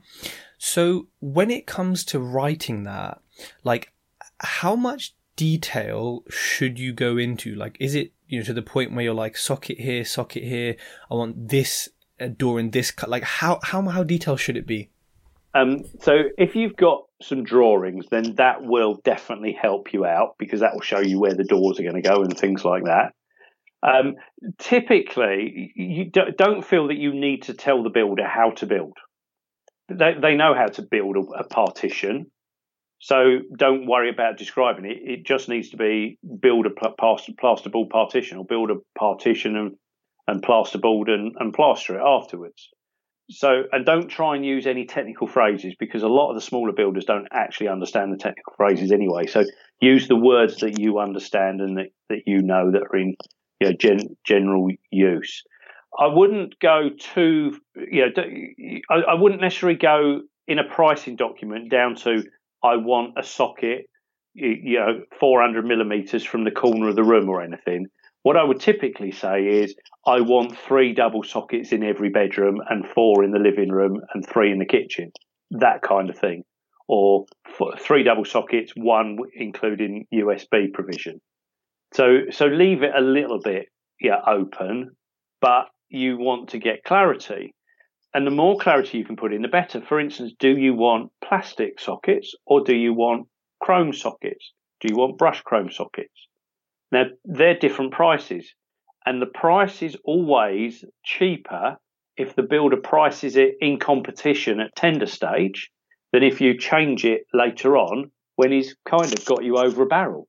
[0.57, 3.19] So when it comes to writing that,
[3.65, 3.91] like,
[4.39, 7.53] how much detail should you go into?
[7.53, 10.77] Like, is it, you know, to the point where you're like, socket here, socket here,
[11.11, 11.89] I want this
[12.37, 13.09] door in this cut?
[13.09, 14.89] Like, how, how, how detailed should it be?
[15.53, 20.61] Um, so if you've got some drawings, then that will definitely help you out because
[20.61, 23.13] that will show you where the doors are going to go and things like that.
[23.83, 24.15] Um,
[24.59, 28.97] typically, you don't feel that you need to tell the builder how to build.
[29.89, 32.27] They, they know how to build a, a partition.
[32.99, 34.97] So don't worry about describing it.
[35.01, 39.75] It just needs to be build a plasterboard partition or build a partition and,
[40.25, 42.69] and plasterboard and, and plaster it afterwards.
[43.29, 46.73] So, and don't try and use any technical phrases because a lot of the smaller
[46.73, 49.27] builders don't actually understand the technical phrases anyway.
[49.27, 49.45] So
[49.79, 53.15] use the words that you understand and that, that you know that are in
[53.59, 55.43] you know, gen, general use.
[55.97, 58.23] I wouldn't go too, you know,
[58.89, 62.23] I, I wouldn't necessarily go in a pricing document down to
[62.63, 63.85] I want a socket,
[64.33, 67.87] you know, 400 millimeters from the corner of the room or anything.
[68.23, 69.75] What I would typically say is
[70.07, 74.25] I want three double sockets in every bedroom and four in the living room and
[74.25, 75.11] three in the kitchen,
[75.51, 76.43] that kind of thing.
[76.87, 77.25] Or
[77.79, 81.19] three double sockets, one including USB provision.
[81.93, 83.67] So, so leave it a little bit
[83.99, 84.95] yeah, open,
[85.41, 87.53] but you want to get clarity.
[88.13, 89.81] And the more clarity you can put in, the better.
[89.81, 93.27] For instance, do you want plastic sockets or do you want
[93.61, 94.53] chrome sockets?
[94.79, 96.27] Do you want brush chrome sockets?
[96.93, 98.53] Now, they're different prices.
[99.03, 101.77] And the price is always cheaper
[102.15, 105.71] if the builder prices it in competition at tender stage
[106.13, 109.87] than if you change it later on when he's kind of got you over a
[109.87, 110.27] barrel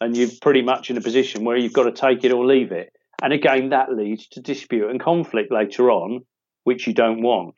[0.00, 2.72] and you're pretty much in a position where you've got to take it or leave
[2.72, 2.88] it.
[3.22, 6.22] And again, that leads to dispute and conflict later on
[6.64, 7.56] which you don't want.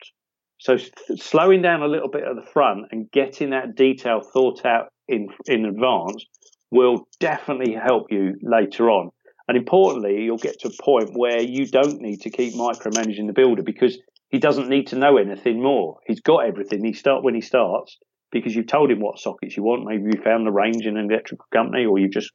[0.59, 0.77] So
[1.15, 5.29] slowing down a little bit at the front and getting that detail thought out in
[5.47, 6.25] in advance
[6.71, 9.11] will definitely help you later on.
[9.47, 13.33] And importantly, you'll get to a point where you don't need to keep micromanaging the
[13.33, 13.97] builder because
[14.29, 15.97] he doesn't need to know anything more.
[16.07, 16.83] He's got everything.
[16.83, 17.97] He start when he starts
[18.31, 19.83] because you've told him what sockets you want.
[19.83, 22.31] Maybe you found the range in an electrical company, or you just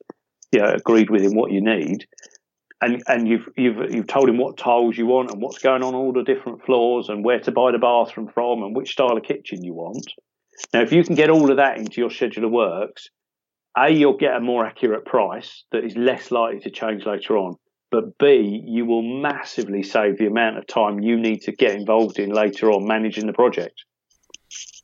[0.53, 2.07] you know, agreed with him what you need
[2.81, 5.95] and and you've you've you've told him what tiles you want and what's going on
[5.95, 9.23] all the different floors and where to buy the bathroom from and which style of
[9.23, 10.13] kitchen you want.
[10.73, 13.09] Now, if you can get all of that into your schedule of works,
[13.77, 17.57] a you'll get a more accurate price that is less likely to change later on.
[17.91, 22.19] But B, you will massively save the amount of time you need to get involved
[22.19, 23.85] in later on managing the project.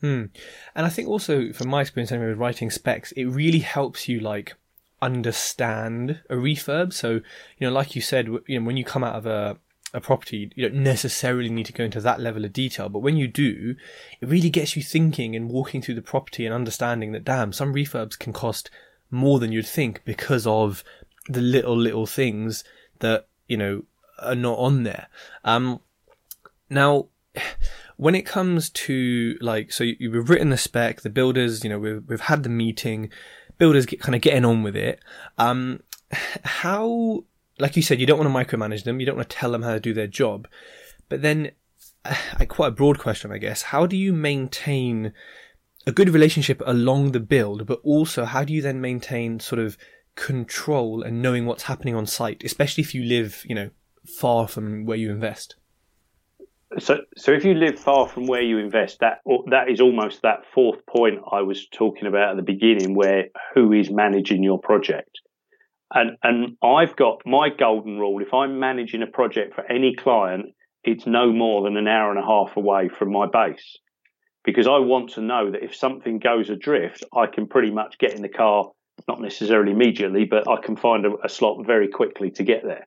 [0.01, 0.27] Hmm.
[0.75, 4.21] And I think also, from my experience anyway, with writing specs, it really helps you
[4.21, 4.55] like
[5.01, 6.93] understand a refurb.
[6.93, 7.21] So,
[7.59, 9.59] you know, like you said, you know, when you come out of a,
[9.95, 13.17] a property, you don't necessarily need to go into that level of detail, but when
[13.17, 13.77] you do,
[14.21, 17.75] it really gets you thinking and walking through the property and understanding that, damn, some
[17.75, 18.71] refurbs can cost
[19.11, 20.83] more than you'd think because of
[21.29, 22.65] the little, little things
[23.01, 23.85] that, you know,
[24.19, 25.09] are not on there.
[25.45, 25.81] Um,
[26.71, 27.07] now,
[27.97, 31.79] when it comes to like, so you, you've written the spec, the builders, you know,
[31.79, 33.11] we've, we've had the meeting,
[33.59, 35.01] builders get kind of getting on with it.
[35.37, 35.83] Um,
[36.45, 37.25] how,
[37.59, 39.01] like you said, you don't want to micromanage them.
[39.01, 40.49] You don't want to tell them how to do their job.
[41.09, 41.53] But then,
[42.05, 43.63] uh, quite a broad question, I guess.
[43.63, 45.13] How do you maintain
[45.87, 49.77] a good relationship along the build, but also how do you then maintain sort of
[50.15, 53.71] control and knowing what's happening on site, especially if you live, you know,
[54.05, 55.57] far from where you invest?
[56.79, 60.45] So, so if you live far from where you invest, that that is almost that
[60.55, 65.21] fourth point I was talking about at the beginning, where who is managing your project,
[65.95, 68.21] and and I've got my golden rule.
[68.23, 70.47] If I'm managing a project for any client,
[70.85, 73.79] it's no more than an hour and a half away from my base,
[74.45, 78.15] because I want to know that if something goes adrift, I can pretty much get
[78.15, 78.71] in the car,
[79.07, 82.87] not necessarily immediately, but I can find a, a slot very quickly to get there.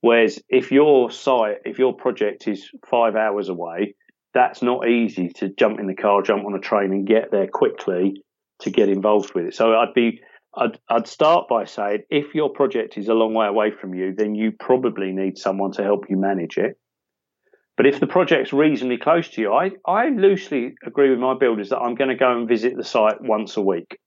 [0.00, 3.94] Whereas if your site, if your project is five hours away,
[4.34, 7.48] that's not easy to jump in the car, jump on a train, and get there
[7.48, 8.22] quickly
[8.60, 9.54] to get involved with it.
[9.54, 10.20] So I'd be,
[10.58, 14.14] I'd, I'd start by saying, if your project is a long way away from you,
[14.16, 16.78] then you probably need someone to help you manage it.
[17.76, 21.68] But if the project's reasonably close to you, I, I loosely agree with my builders
[21.68, 23.98] that I'm going to go and visit the site once a week.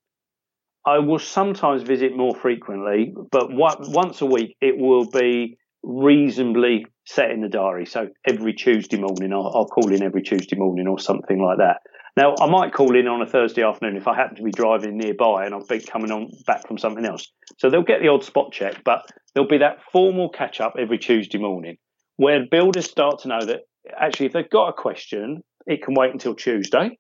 [0.86, 7.32] I will sometimes visit more frequently, but once a week it will be reasonably set
[7.32, 7.86] in the diary.
[7.86, 11.78] So every Tuesday morning, I'll, I'll, call in every Tuesday morning or something like that.
[12.18, 14.98] Now, I might call in on a Thursday afternoon if I happen to be driving
[14.98, 17.32] nearby and I'll be coming on back from something else.
[17.58, 20.98] So they'll get the odd spot check, but there'll be that formal catch up every
[20.98, 21.78] Tuesday morning
[22.18, 23.62] where builders start to know that
[23.98, 26.98] actually, if they've got a question, it can wait until Tuesday.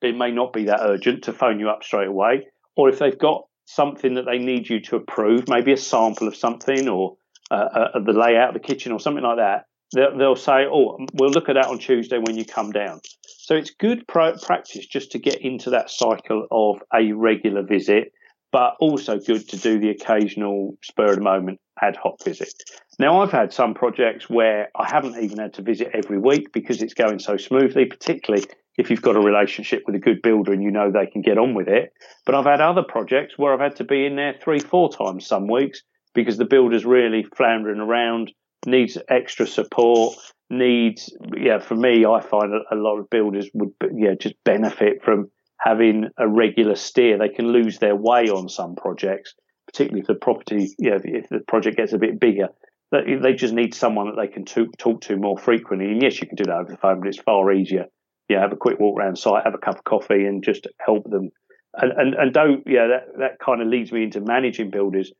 [0.00, 2.46] It may not be that urgent to phone you up straight away.
[2.76, 6.36] Or if they've got something that they need you to approve, maybe a sample of
[6.36, 7.16] something or
[7.50, 10.98] uh, uh, the layout of the kitchen or something like that, they'll, they'll, say, "Oh,
[11.14, 14.86] we'll look at that on Tuesday when you come down." So it's good pro- practice
[14.86, 18.12] just to get into that cycle of a regular visit,
[18.52, 22.52] but also good to do the occasional spur of the moment ad hoc visit.
[22.98, 26.82] Now, I've had some projects where I haven't even had to visit every week because
[26.82, 28.44] it's going so smoothly, particularly
[28.76, 31.38] if you've got a relationship with a good builder and you know they can get
[31.38, 31.92] on with it.
[32.26, 35.26] But I've had other projects where I've had to be in there three, four times
[35.26, 35.82] some weeks
[36.14, 38.32] because the builder's really floundering around,
[38.66, 40.16] needs extra support,
[40.50, 45.30] needs, yeah, for me, I find a, lot of builders would, yeah, just benefit from
[45.58, 47.18] having a regular steer.
[47.18, 49.34] They can lose their way on some projects,
[49.66, 52.48] particularly if the property, you know, if the project gets a bit bigger.
[52.92, 55.92] They just need someone that they can talk, talk to more frequently.
[55.92, 57.84] And yes, you can do that over the phone, but it's far easier.
[58.28, 61.08] Yeah, have a quick walk around site, have a cup of coffee, and just help
[61.08, 61.30] them.
[61.74, 65.12] And and, and don't yeah, that that kind of leads me into managing builders.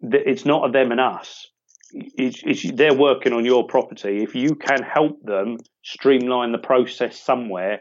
[0.00, 1.48] It's not a them and us.
[1.92, 4.22] It's, it's, they're working on your property.
[4.22, 7.80] If you can help them streamline the process somewhere,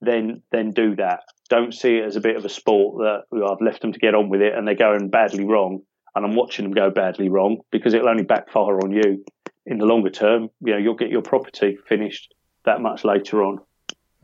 [0.00, 1.20] then then do that.
[1.48, 3.98] Don't see it as a bit of a sport that well, I've left them to
[3.98, 5.80] get on with it and they're going badly wrong,
[6.14, 9.24] and I'm watching them go badly wrong because it'll only backfire on you
[9.66, 10.48] in the longer term.
[10.60, 12.34] You know, you'll get your property finished
[12.64, 13.60] that much later on.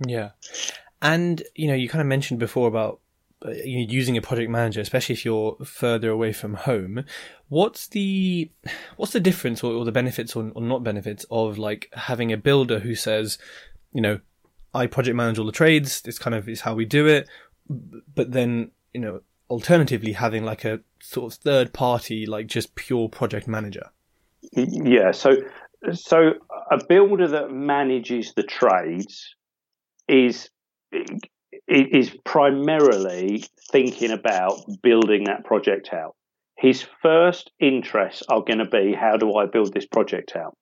[0.06, 0.30] Yeah,
[1.02, 3.00] and you know, you kind of mentioned before about
[3.42, 7.02] Uh, using a project manager, especially if you're further away from home.
[7.48, 8.50] What's the
[8.98, 12.36] what's the difference or, or the benefits or, or not benefits of like having a
[12.36, 13.38] builder who says,
[13.94, 14.20] you know,
[14.74, 16.02] I project manage all the trades.
[16.02, 17.30] This kind of is how we do it.
[17.66, 23.08] But then, you know, alternatively having like a sort of third party, like just pure
[23.08, 23.88] project manager.
[24.52, 25.12] Yeah.
[25.12, 25.36] So,
[25.94, 26.34] so
[26.70, 29.34] a builder that manages the trades
[30.08, 30.50] is
[31.70, 36.16] is primarily thinking about building that project out.
[36.58, 40.56] His first interests are going to be how do I build this project out?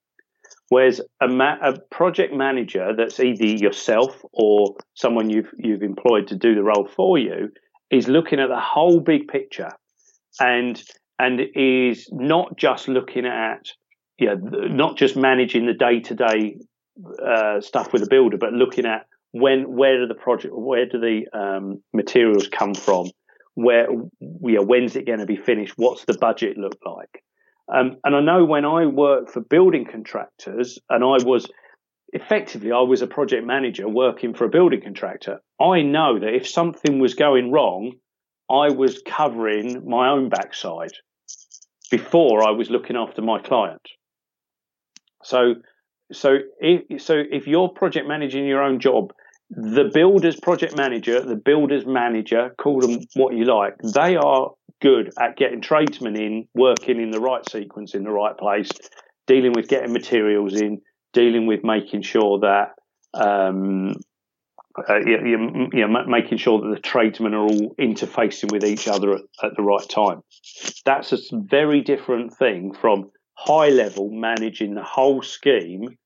[0.69, 6.35] Whereas a, ma- a, project manager that's either yourself or someone you've you've employed to
[6.35, 7.49] do the role for you
[7.89, 9.71] is looking at the whole big picture
[10.39, 10.81] and
[11.17, 13.65] and is not just looking at
[14.19, 16.55] yeah not just managing the day to day
[17.61, 21.27] stuff with a builder, but looking at when where do the project where do the
[21.37, 23.09] um, materials come from,
[23.53, 23.87] where
[24.41, 27.23] yeah, when's it going to be finished, what's the budget look like,
[27.73, 31.47] um, and I know when I worked for building contractors, and I was
[32.11, 35.41] effectively I was a project manager working for a building contractor.
[35.61, 37.93] I know that if something was going wrong,
[38.49, 40.93] I was covering my own backside
[41.91, 43.81] before I was looking after my client.
[45.23, 45.55] So,
[46.11, 49.13] so if, so if you're project managing your own job,
[49.49, 55.11] the builder's project manager, the builder's manager, call them what you like, they are good
[55.19, 58.71] at getting tradesmen in, working in the right sequence in the right place,
[59.27, 60.81] dealing with getting materials in,
[61.13, 62.73] dealing with making sure that
[63.13, 63.95] um,
[64.87, 68.87] uh, you, you, you know, making sure that the tradesmen are all interfacing with each
[68.87, 70.21] other at, at the right time.
[70.85, 75.97] That's a very different thing from high level managing the whole scheme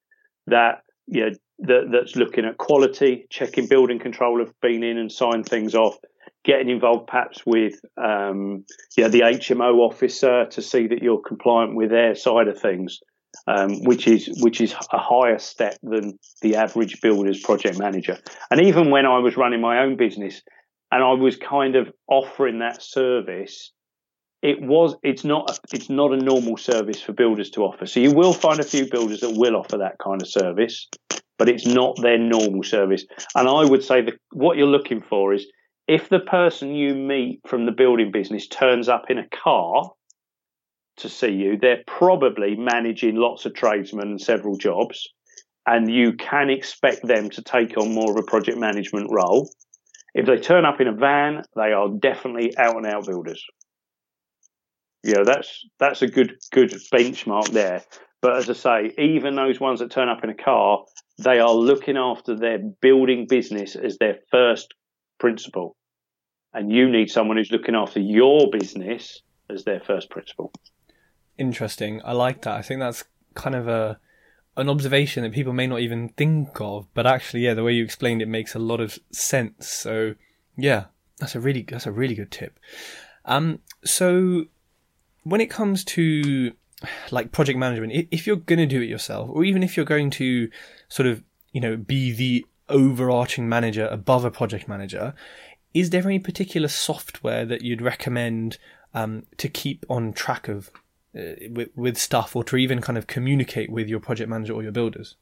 [0.48, 1.30] that know,
[1.60, 5.98] that, that's looking at quality, checking building control have been in and signed things off,
[6.44, 8.66] getting involved perhaps with um,
[8.98, 13.00] yeah, the HMO officer to see that you're compliant with their side of things,
[13.48, 18.18] um, which is which is a higher step than the average builder's project manager.
[18.52, 20.42] And even when I was running my own business
[20.92, 23.72] and I was kind of offering that service,
[24.44, 27.86] it was it's not it's not a normal service for builders to offer.
[27.86, 30.88] So you will find a few builders that will offer that kind of service,
[31.40, 33.06] but it's not their normal service.
[33.36, 35.48] And I would say that what you're looking for is
[35.88, 39.92] if the person you meet from the building business turns up in a car
[40.98, 45.08] to see you, they're probably managing lots of tradesmen and several jobs,
[45.66, 49.50] and you can expect them to take on more of a project management role.
[50.14, 53.44] If they turn up in a van, they are definitely out and out builders.
[55.04, 57.84] Yeah, that's that's a good good benchmark there.
[58.22, 60.86] But as I say, even those ones that turn up in a car,
[61.18, 64.74] they are looking after their building business as their first
[65.20, 65.76] principle.
[66.54, 70.54] And you need someone who's looking after your business as their first principle.
[71.38, 72.02] Interesting.
[72.06, 72.56] I like that.
[72.56, 74.00] I think that's kind of a
[74.56, 77.84] an observation that people may not even think of, but actually, yeah, the way you
[77.84, 79.68] explained it makes a lot of sense.
[79.68, 80.14] So,
[80.56, 80.86] yeah,
[81.18, 82.60] that's a really that's a really good tip.
[83.26, 84.46] Um, so
[85.24, 86.54] when it comes to
[87.12, 90.10] like project management, if you're going to do it yourself, or even if you're going
[90.12, 90.50] to
[90.90, 95.14] sort of you know be the overarching manager above a project manager,
[95.74, 98.58] is there any particular software that you'd recommend
[98.94, 100.70] um, to keep on track of
[101.18, 104.64] uh, with, with, stuff, or to even kind of communicate with your project manager or
[104.64, 105.16] your builders?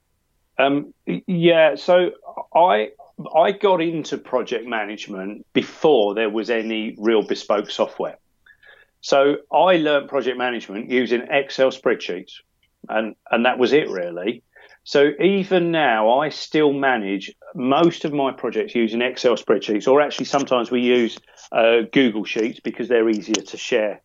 [0.57, 2.11] Um, yeah, so
[2.55, 2.91] I
[3.35, 8.17] I got into project management before there was any real bespoke software.
[9.01, 12.33] So I learned project management using Excel spreadsheets,
[12.87, 14.43] and and that was it really.
[14.83, 20.25] So even now, I still manage most of my projects using Excel spreadsheets, or actually
[20.25, 21.17] sometimes we use
[21.51, 24.01] uh, Google Sheets because they're easier to share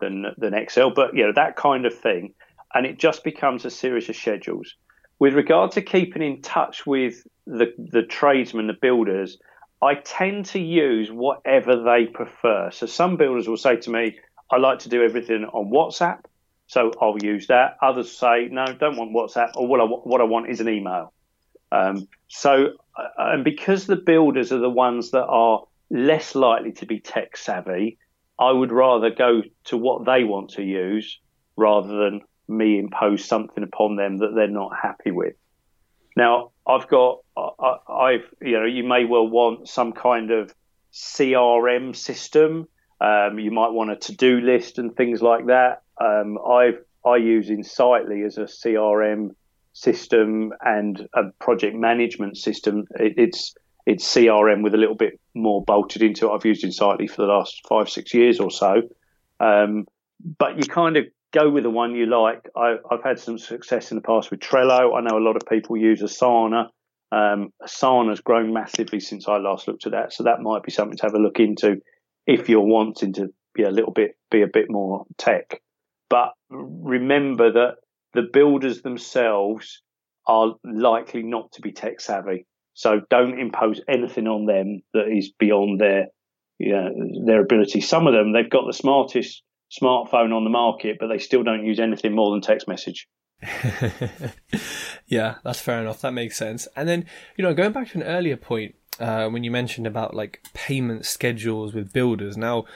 [0.00, 0.90] than than Excel.
[0.90, 2.34] But you know that kind of thing,
[2.74, 4.74] and it just becomes a series of schedules.
[5.20, 9.38] With regard to keeping in touch with the the tradesmen, the builders,
[9.82, 12.70] I tend to use whatever they prefer.
[12.70, 14.18] So some builders will say to me,
[14.50, 16.24] I like to do everything on WhatsApp,
[16.66, 17.76] so I'll use that.
[17.82, 21.12] Others say, no, don't want WhatsApp, or what I, what I want is an email.
[21.72, 26.86] Um, so, uh, and because the builders are the ones that are less likely to
[26.86, 27.98] be tech savvy,
[28.38, 31.20] I would rather go to what they want to use
[31.56, 35.34] rather than me impose something upon them that they're not happy with.
[36.16, 40.52] Now, I've got, I, have you know, you may well want some kind of
[40.92, 42.66] CRM system.
[43.00, 45.82] Um, you might want a to-do list and things like that.
[46.00, 49.30] Um, I've I use Insightly as a CRM
[49.72, 52.84] system and a project management system.
[52.96, 53.54] It, it's
[53.86, 56.34] it's CRM with a little bit more bolted into it.
[56.34, 58.82] I've used Insightly for the last five six years or so.
[59.38, 59.86] Um,
[60.38, 62.48] but you kind of go with the one you like.
[62.54, 64.96] I, have had some success in the past with Trello.
[64.96, 66.68] I know a lot of people use Asana.
[67.12, 70.96] Um, Asana's grown massively since I last looked at that, so that might be something
[70.98, 71.80] to have a look into
[72.26, 75.60] if you're wanting to be a little bit be a bit more tech.
[76.08, 77.76] But remember that
[78.14, 79.82] the builders themselves
[80.26, 85.32] are likely not to be tech savvy, so don't impose anything on them that is
[85.38, 86.06] beyond their
[86.58, 86.90] you know,
[87.24, 87.80] their ability.
[87.80, 91.64] Some of them they've got the smartest smartphone on the market, but they still don't
[91.64, 93.08] use anything more than text message.
[95.06, 96.02] yeah, that's fair enough.
[96.02, 96.68] That makes sense.
[96.76, 97.06] And then,
[97.36, 101.06] you know, going back to an earlier point, uh, when you mentioned about like payment
[101.06, 102.36] schedules with builders.
[102.36, 102.66] Now,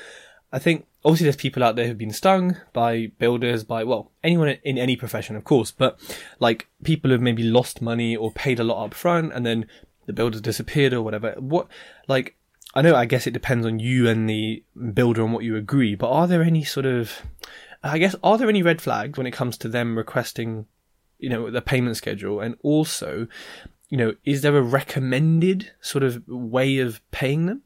[0.53, 4.49] I think obviously there's people out there who've been stung by builders, by, well, anyone
[4.63, 5.99] in any profession, of course, but
[6.39, 9.67] like people who've maybe lost money or paid a lot up front and then
[10.07, 11.35] the builders disappeared or whatever.
[11.39, 11.69] What,
[12.09, 12.37] like,
[12.75, 15.95] I know, I guess it depends on you and the builder on what you agree,
[15.95, 17.23] but are there any sort of,
[17.83, 20.67] I guess, are there any red flags when it comes to them requesting,
[21.19, 22.41] you know, the payment schedule?
[22.41, 23.29] And also,
[23.89, 27.63] you know, is there a recommended sort of way of paying them?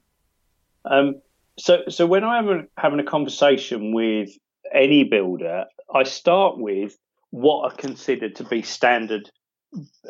[0.85, 1.21] Um,
[1.59, 4.31] so, so when I'm having a conversation with
[4.73, 6.97] any builder, I start with
[7.31, 9.31] what are considered to be standard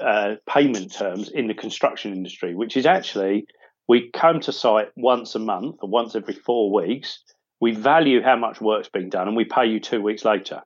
[0.00, 3.46] uh, payment terms in the construction industry, which is actually
[3.88, 7.20] we come to site once a month or once every four weeks.
[7.60, 10.62] We value how much work's been done and we pay you two weeks later.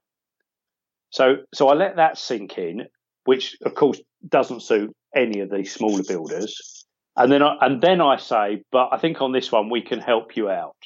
[1.11, 2.87] So, so I let that sink in,
[3.25, 6.85] which of course doesn't suit any of these smaller builders.
[7.17, 10.01] And then I, and then I say, but I think on this one we can
[10.01, 10.77] help you out.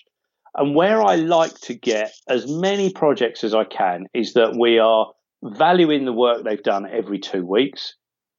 [0.55, 4.79] And where I like to get as many projects as I can is that we
[4.79, 5.13] are
[5.43, 7.95] valuing the work they've done every two weeks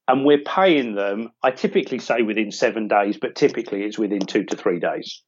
[0.08, 1.30] and we're paying them.
[1.42, 5.22] I typically say within seven days, but typically it's within two to three days.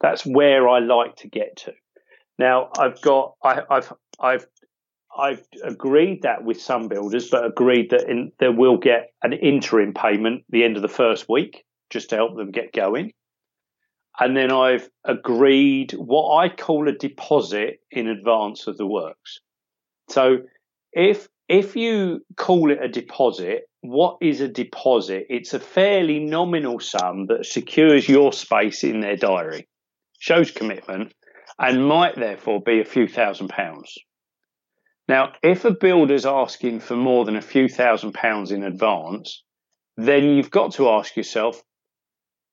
[0.00, 1.72] That's where I like to get to.
[2.38, 4.46] Now I've got I, have I've
[5.18, 9.94] I've agreed that with some builders, but agreed that in, they will get an interim
[9.94, 13.12] payment the end of the first week just to help them get going.
[14.18, 19.40] And then I've agreed what I call a deposit in advance of the works.
[20.08, 20.38] So
[20.92, 25.26] if if you call it a deposit, what is a deposit?
[25.28, 29.68] It's a fairly nominal sum that secures your space in their diary,
[30.18, 31.14] shows commitment,
[31.58, 33.96] and might therefore be a few thousand pounds.
[35.08, 39.42] Now, if a builder's asking for more than a few thousand pounds in advance,
[39.96, 41.62] then you've got to ask yourself,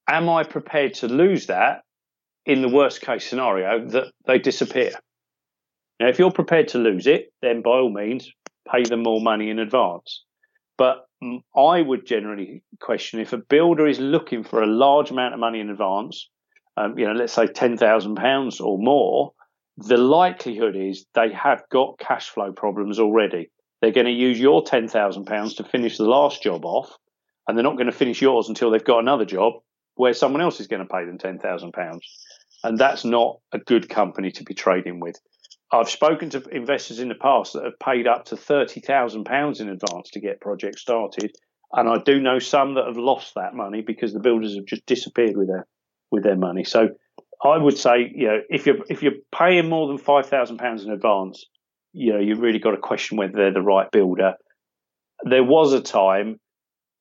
[0.08, 1.82] am I prepared to lose that
[2.45, 4.91] in the worst case scenario that they disappear?
[5.99, 8.32] Now, if you're prepared to lose it, then by all means,
[8.72, 10.24] pay them more money in advance.
[10.78, 11.06] But
[11.56, 15.60] I would generally question if a builder is looking for a large amount of money
[15.60, 16.30] in advance,
[16.76, 19.34] um, you know, let's say ten thousand pounds or more,
[19.78, 23.49] the likelihood is they have got cash flow problems already.
[23.82, 26.95] They're going to use your ten thousand pounds to finish the last job off,
[27.47, 29.53] and they're not going to finish yours until they've got another job
[29.95, 32.07] where someone else is going to pay them ten thousand pounds,
[32.63, 35.19] and that's not a good company to be trading with.
[35.71, 39.59] I've spoken to investors in the past that have paid up to thirty thousand pounds
[39.59, 41.36] in advance to get projects started,
[41.71, 44.86] and I do know some that have lost that money because the builders have just
[44.86, 45.67] disappeared with their
[46.11, 46.63] with their money.
[46.63, 46.89] So
[47.44, 50.84] I would say, you know, if you're if you're paying more than five thousand pounds
[50.84, 51.46] in advance,
[51.91, 54.34] you know, you've really got to question whether they're the right builder.
[55.24, 56.39] There was a time,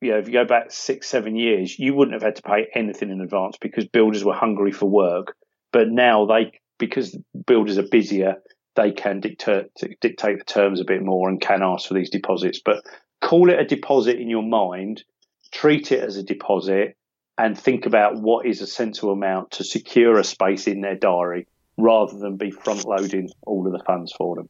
[0.01, 2.66] you know, if you go back six, seven years, you wouldn't have had to pay
[2.74, 5.36] anything in advance because builders were hungry for work.
[5.72, 7.16] But now they, because
[7.47, 8.36] builders are busier,
[8.74, 9.66] they can dictate
[10.01, 12.61] dictate the terms a bit more and can ask for these deposits.
[12.64, 12.82] But
[13.20, 15.05] call it a deposit in your mind,
[15.53, 16.97] treat it as a deposit,
[17.38, 21.46] and think about what is a sensible amount to secure a space in their diary
[21.76, 24.48] rather than be front loading all of the funds for them.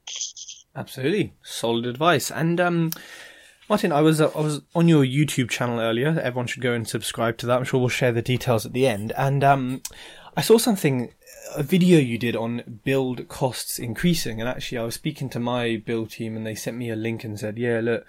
[0.75, 2.31] Absolutely, solid advice.
[2.31, 2.91] And um,
[3.69, 6.19] Martin, I was uh, I was on your YouTube channel earlier.
[6.23, 7.59] Everyone should go and subscribe to that.
[7.59, 9.13] I'm sure we'll share the details at the end.
[9.17, 9.83] And um,
[10.37, 11.13] I saw something,
[11.55, 14.41] a video you did on build costs increasing.
[14.41, 17.23] And actually, I was speaking to my build team, and they sent me a link
[17.23, 18.07] and said, "Yeah, look,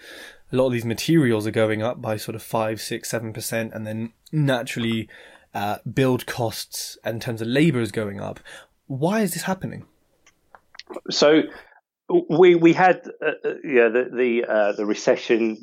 [0.51, 3.73] a lot of these materials are going up by sort of five, six, seven percent,
[3.73, 5.07] and then naturally,
[5.53, 8.39] uh, build costs in terms of labour is going up.
[8.87, 9.85] Why is this happening?"
[11.09, 11.43] So
[12.29, 15.57] we we had uh, uh, yeah the the uh, the recession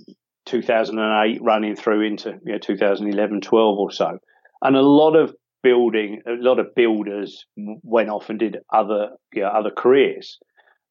[0.47, 4.19] 2008 running through into you know 2011 12 or so
[4.63, 9.49] and a lot of building a lot of builders went off and did other yeah
[9.49, 10.39] other careers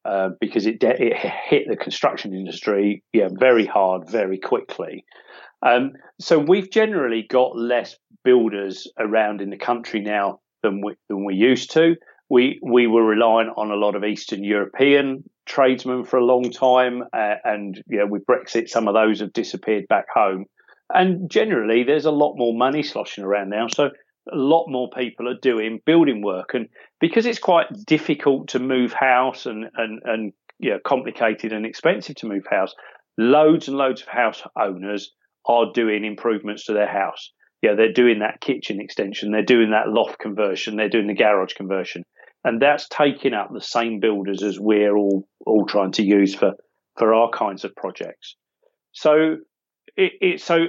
[0.04, 5.04] uh, because it de- it hit the construction industry yeah very hard very quickly
[5.62, 11.24] um, so we've generally got less builders around in the country now than we than
[11.24, 11.96] we used to
[12.30, 17.02] we we were relying on a lot of Eastern European tradesmen for a long time,
[17.12, 20.46] uh, and you know, with Brexit, some of those have disappeared back home.
[20.94, 23.90] And generally, there's a lot more money sloshing around now, so
[24.32, 26.68] a lot more people are doing building work, and
[27.00, 32.14] because it's quite difficult to move house and and and you know, complicated and expensive
[32.16, 32.74] to move house,
[33.18, 35.12] loads and loads of house owners
[35.46, 37.32] are doing improvements to their house.
[37.62, 41.52] Yeah, they're doing that kitchen extension, they're doing that loft conversion, they're doing the garage
[41.52, 42.04] conversion
[42.44, 46.52] and that's taking up the same builders as we're all all trying to use for
[46.98, 48.36] for our kinds of projects.
[48.92, 49.36] So
[49.96, 50.66] it, it so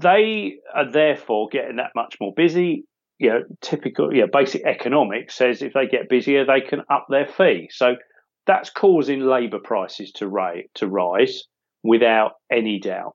[0.00, 2.84] they are therefore getting that much more busy.
[3.18, 7.26] You know, typical, yeah, basic economics says if they get busier, they can up their
[7.26, 7.68] fee.
[7.70, 7.94] So
[8.46, 11.44] that's causing labour prices to, ra- to rise
[11.84, 13.14] without any doubt.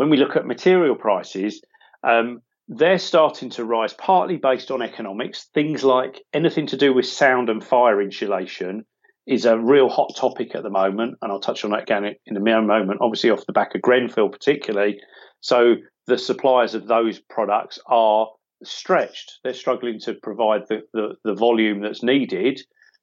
[0.00, 1.60] When we look at material prices,
[2.02, 5.50] um, they're starting to rise partly based on economics.
[5.52, 8.86] Things like anything to do with sound and fire insulation
[9.26, 12.34] is a real hot topic at the moment, and I'll touch on that again in
[12.34, 13.02] a moment.
[13.02, 14.98] Obviously, off the back of Grenfell, particularly.
[15.42, 15.74] So
[16.06, 18.26] the suppliers of those products are
[18.64, 19.40] stretched.
[19.44, 22.58] They're struggling to provide the, the, the volume that's needed.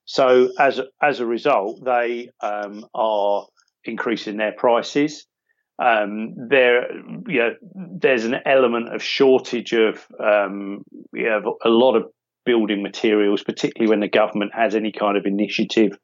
[0.05, 3.45] So as as a result, they um, are
[3.83, 5.27] increasing their prices.
[5.79, 6.91] Um, there,
[7.27, 7.51] you know,
[8.01, 12.05] there's an element of shortage of um, you know, a lot of
[12.45, 15.97] building materials, particularly when the government has any kind of initiative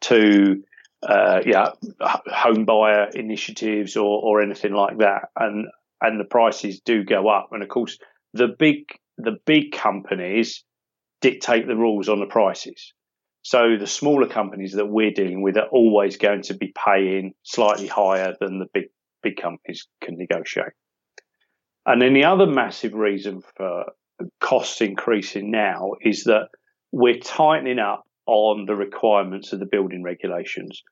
[0.00, 0.62] to,
[1.06, 1.70] uh, yeah,
[2.00, 5.66] home buyer initiatives or, or anything like that, and
[6.00, 7.50] and the prices do go up.
[7.52, 7.98] And of course,
[8.32, 8.86] the big
[9.18, 10.64] the big companies
[11.20, 12.92] dictate the rules on the prices.
[13.42, 17.86] So the smaller companies that we're dealing with are always going to be paying slightly
[17.86, 18.84] higher than the big
[19.22, 20.72] big companies can negotiate.
[21.86, 23.84] And then the other massive reason for
[24.40, 26.48] costs increasing now is that
[26.92, 30.82] we're tightening up on the requirements of the building regulations.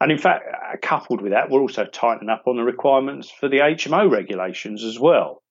[0.00, 3.48] And in fact, uh, coupled with that, we're also tightening up on the requirements for
[3.48, 5.42] the HMO regulations as well.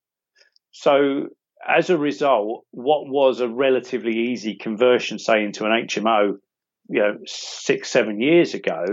[0.71, 1.27] So
[1.67, 6.33] as a result, what was a relatively easy conversion, say, into an HMO,
[6.89, 8.85] you know, six, seven years ago,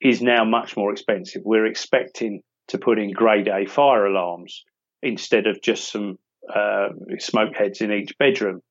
[0.00, 1.42] is now much more expensive.
[1.44, 4.64] We're expecting to put in grade A fire alarms
[5.02, 6.18] instead of just some
[6.54, 6.88] uh,
[7.18, 8.62] smoke heads in each bedroom.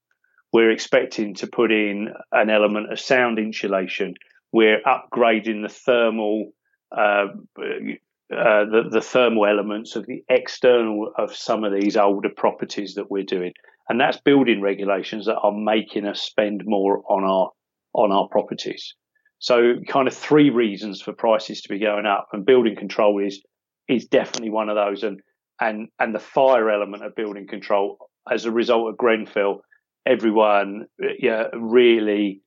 [0.54, 4.16] We're expecting to put in an element of sound insulation.
[4.52, 6.52] We're upgrading the thermal,
[6.92, 7.28] uh,
[7.60, 13.12] uh, the, the thermal elements of the external of some of these older properties that
[13.12, 13.54] we're doing,
[13.90, 17.52] and that's building regulations that are making us spend more on our
[17.94, 18.94] on our properties.
[19.40, 23.44] So, kind of three reasons for prices to be going up, and building control is
[23.88, 25.04] is definitely one of those.
[25.04, 25.22] And
[25.60, 29.62] and and the fire element of building control as a result of Grenfell,
[30.06, 30.88] everyone
[31.20, 32.42] yeah really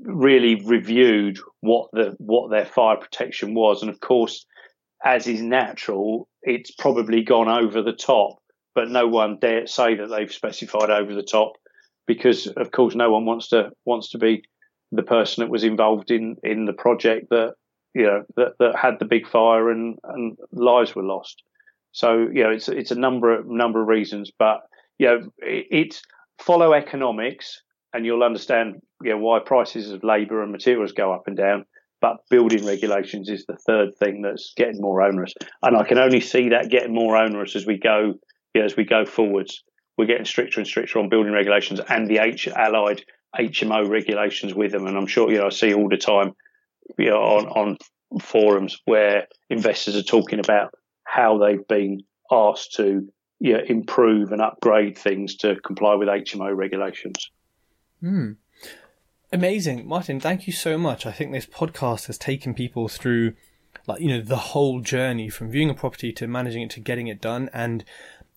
[0.00, 4.46] really reviewed what the what their fire protection was, and of course,
[5.04, 8.38] as is natural, it's probably gone over the top.
[8.74, 11.52] But no one dare say that they've specified over the top,
[12.06, 14.42] because of course no one wants to wants to be
[14.92, 17.54] the person that was involved in in the project that
[17.96, 21.42] you know that, that had the big fire and, and lives were lost.
[21.92, 24.60] So you know it's it's a number of number of reasons, but
[24.98, 26.02] you know it, it's
[26.38, 27.62] follow economics
[27.94, 31.64] and you'll understand you know why prices of labour and materials go up and down.
[32.02, 35.32] But building regulations is the third thing that's getting more onerous,
[35.62, 38.12] and I can only see that getting more onerous as we go
[38.52, 39.62] you know, as we go forwards.
[39.96, 43.02] We're getting stricter and stricter on building regulations and the H allied
[43.34, 46.34] HMO regulations with them, and I'm sure you know I see all the time
[46.98, 50.74] you know, on, on forums where investors are talking about
[51.04, 53.08] how they've been asked to
[53.38, 57.30] you know, improve and upgrade things to comply with HMO regulations.
[58.00, 58.32] Hmm.
[59.32, 59.86] Amazing.
[59.86, 61.04] Martin, thank you so much.
[61.04, 63.34] I think this podcast has taken people through
[63.86, 67.08] like you know the whole journey from viewing a property to managing it to getting
[67.08, 67.50] it done.
[67.52, 67.84] And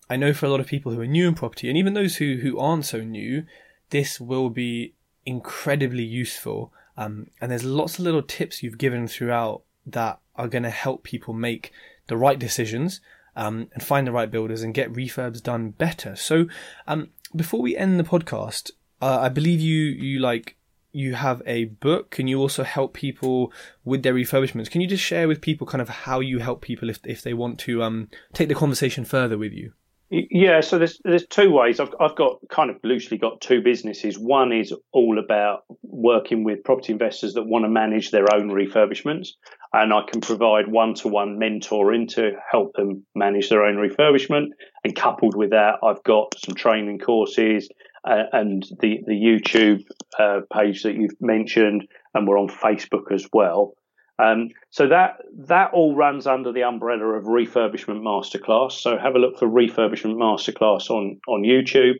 [0.08, 2.16] I know for a lot of people who are new in property, and even those
[2.16, 3.44] who who aren't so new,
[3.90, 4.94] this will be
[5.24, 6.72] incredibly useful.
[6.96, 11.02] Um, and there's lots of little tips you've given throughout that are going to help
[11.02, 11.72] people make
[12.08, 13.00] the right decisions
[13.36, 16.16] um, and find the right builders and get refurbs done better.
[16.16, 16.46] So,
[16.86, 20.56] um, before we end the podcast, uh, I believe you you like
[20.92, 23.52] you have a book and you also help people
[23.84, 24.70] with their refurbishments.
[24.70, 27.34] Can you just share with people kind of how you help people if if they
[27.34, 29.72] want to um, take the conversation further with you?
[30.12, 31.78] Yeah, so there's there's two ways.
[31.78, 34.18] I've I've got kind of loosely got two businesses.
[34.18, 39.28] One is all about working with property investors that want to manage their own refurbishments,
[39.72, 44.48] and I can provide one to one mentoring to help them manage their own refurbishment.
[44.82, 47.68] And coupled with that, I've got some training courses
[48.04, 49.84] uh, and the the YouTube
[50.18, 53.74] uh, page that you've mentioned, and we're on Facebook as well.
[54.20, 55.16] Um, so that
[55.46, 58.72] that all runs under the umbrella of refurbishment masterclass.
[58.72, 61.94] So have a look for refurbishment masterclass on on YouTube.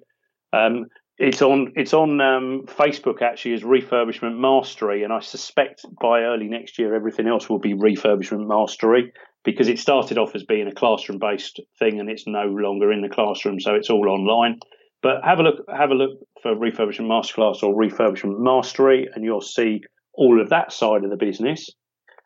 [0.52, 0.86] Um,
[1.18, 6.48] it's on it's on um, Facebook actually as refurbishment mastery, and I suspect by early
[6.48, 9.12] next year everything else will be refurbishment mastery
[9.44, 13.00] because it started off as being a classroom based thing and it's no longer in
[13.00, 14.58] the classroom, so it's all online.
[15.02, 19.40] But have a look have a look for refurbishment masterclass or refurbishment mastery, and you'll
[19.40, 19.82] see
[20.14, 21.70] all of that side of the business.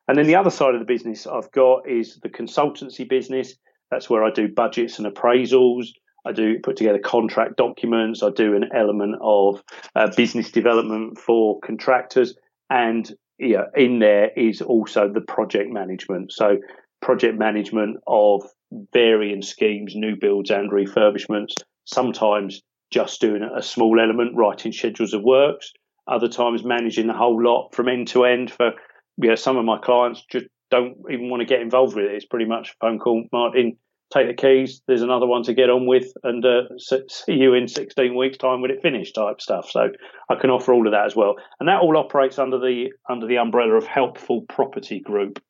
[0.08, 3.54] And then the other side of the business I've got is the consultancy business.
[3.90, 5.86] That's where I do budgets and appraisals.
[6.26, 8.22] I do put together contract documents.
[8.22, 9.62] I do an element of
[9.94, 12.34] uh, business development for contractors.
[12.70, 16.32] And yeah, in there is also the project management.
[16.32, 16.58] So
[17.02, 18.42] project management of
[18.92, 21.52] varying schemes, new builds and refurbishments.
[21.84, 25.72] Sometimes just doing a small element, writing schedules of works.
[26.06, 28.72] Other times managing the whole lot from end to end for
[29.16, 32.12] yeah, some of my clients just don't even want to get involved with it.
[32.12, 33.76] It's pretty much phone call, Martin,
[34.12, 34.82] take the keys.
[34.86, 38.60] There's another one to get on with, and uh, see you in 16 weeks' time
[38.60, 39.70] when it finished, type stuff.
[39.70, 39.88] So
[40.28, 43.26] I can offer all of that as well, and that all operates under the under
[43.26, 45.42] the umbrella of Helpful Property Group.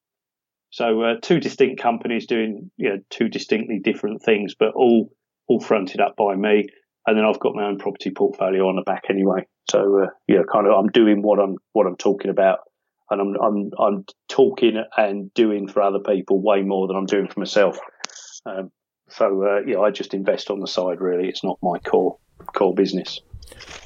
[0.70, 5.10] So uh, two distinct companies doing you know two distinctly different things, but all
[5.46, 6.66] all fronted up by me.
[7.06, 9.46] And then I've got my own property portfolio on the back anyway.
[9.70, 12.60] So uh, yeah, kind of I'm doing what I'm what I'm talking about
[13.20, 17.28] and I'm I'm I'm talking and doing for other people way more than I'm doing
[17.28, 17.78] for myself.
[18.46, 18.70] Um,
[19.08, 21.00] so uh, yeah, I just invest on the side.
[21.00, 23.20] Really, it's not my core core business.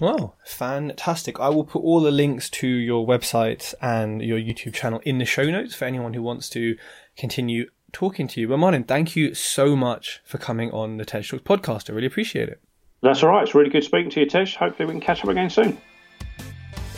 [0.00, 1.40] Well, fantastic.
[1.40, 5.24] I will put all the links to your website and your YouTube channel in the
[5.24, 6.76] show notes for anyone who wants to
[7.16, 8.48] continue talking to you.
[8.48, 11.90] But Martin, thank you so much for coming on the Tej Talks podcast.
[11.90, 12.60] I really appreciate it.
[13.02, 13.42] That's all right.
[13.42, 14.56] It's really good speaking to you, Tesh.
[14.56, 15.78] Hopefully we can catch up again soon.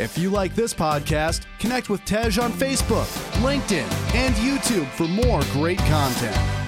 [0.01, 3.05] If you like this podcast, connect with Tej on Facebook,
[3.43, 6.60] LinkedIn, and YouTube for more great content.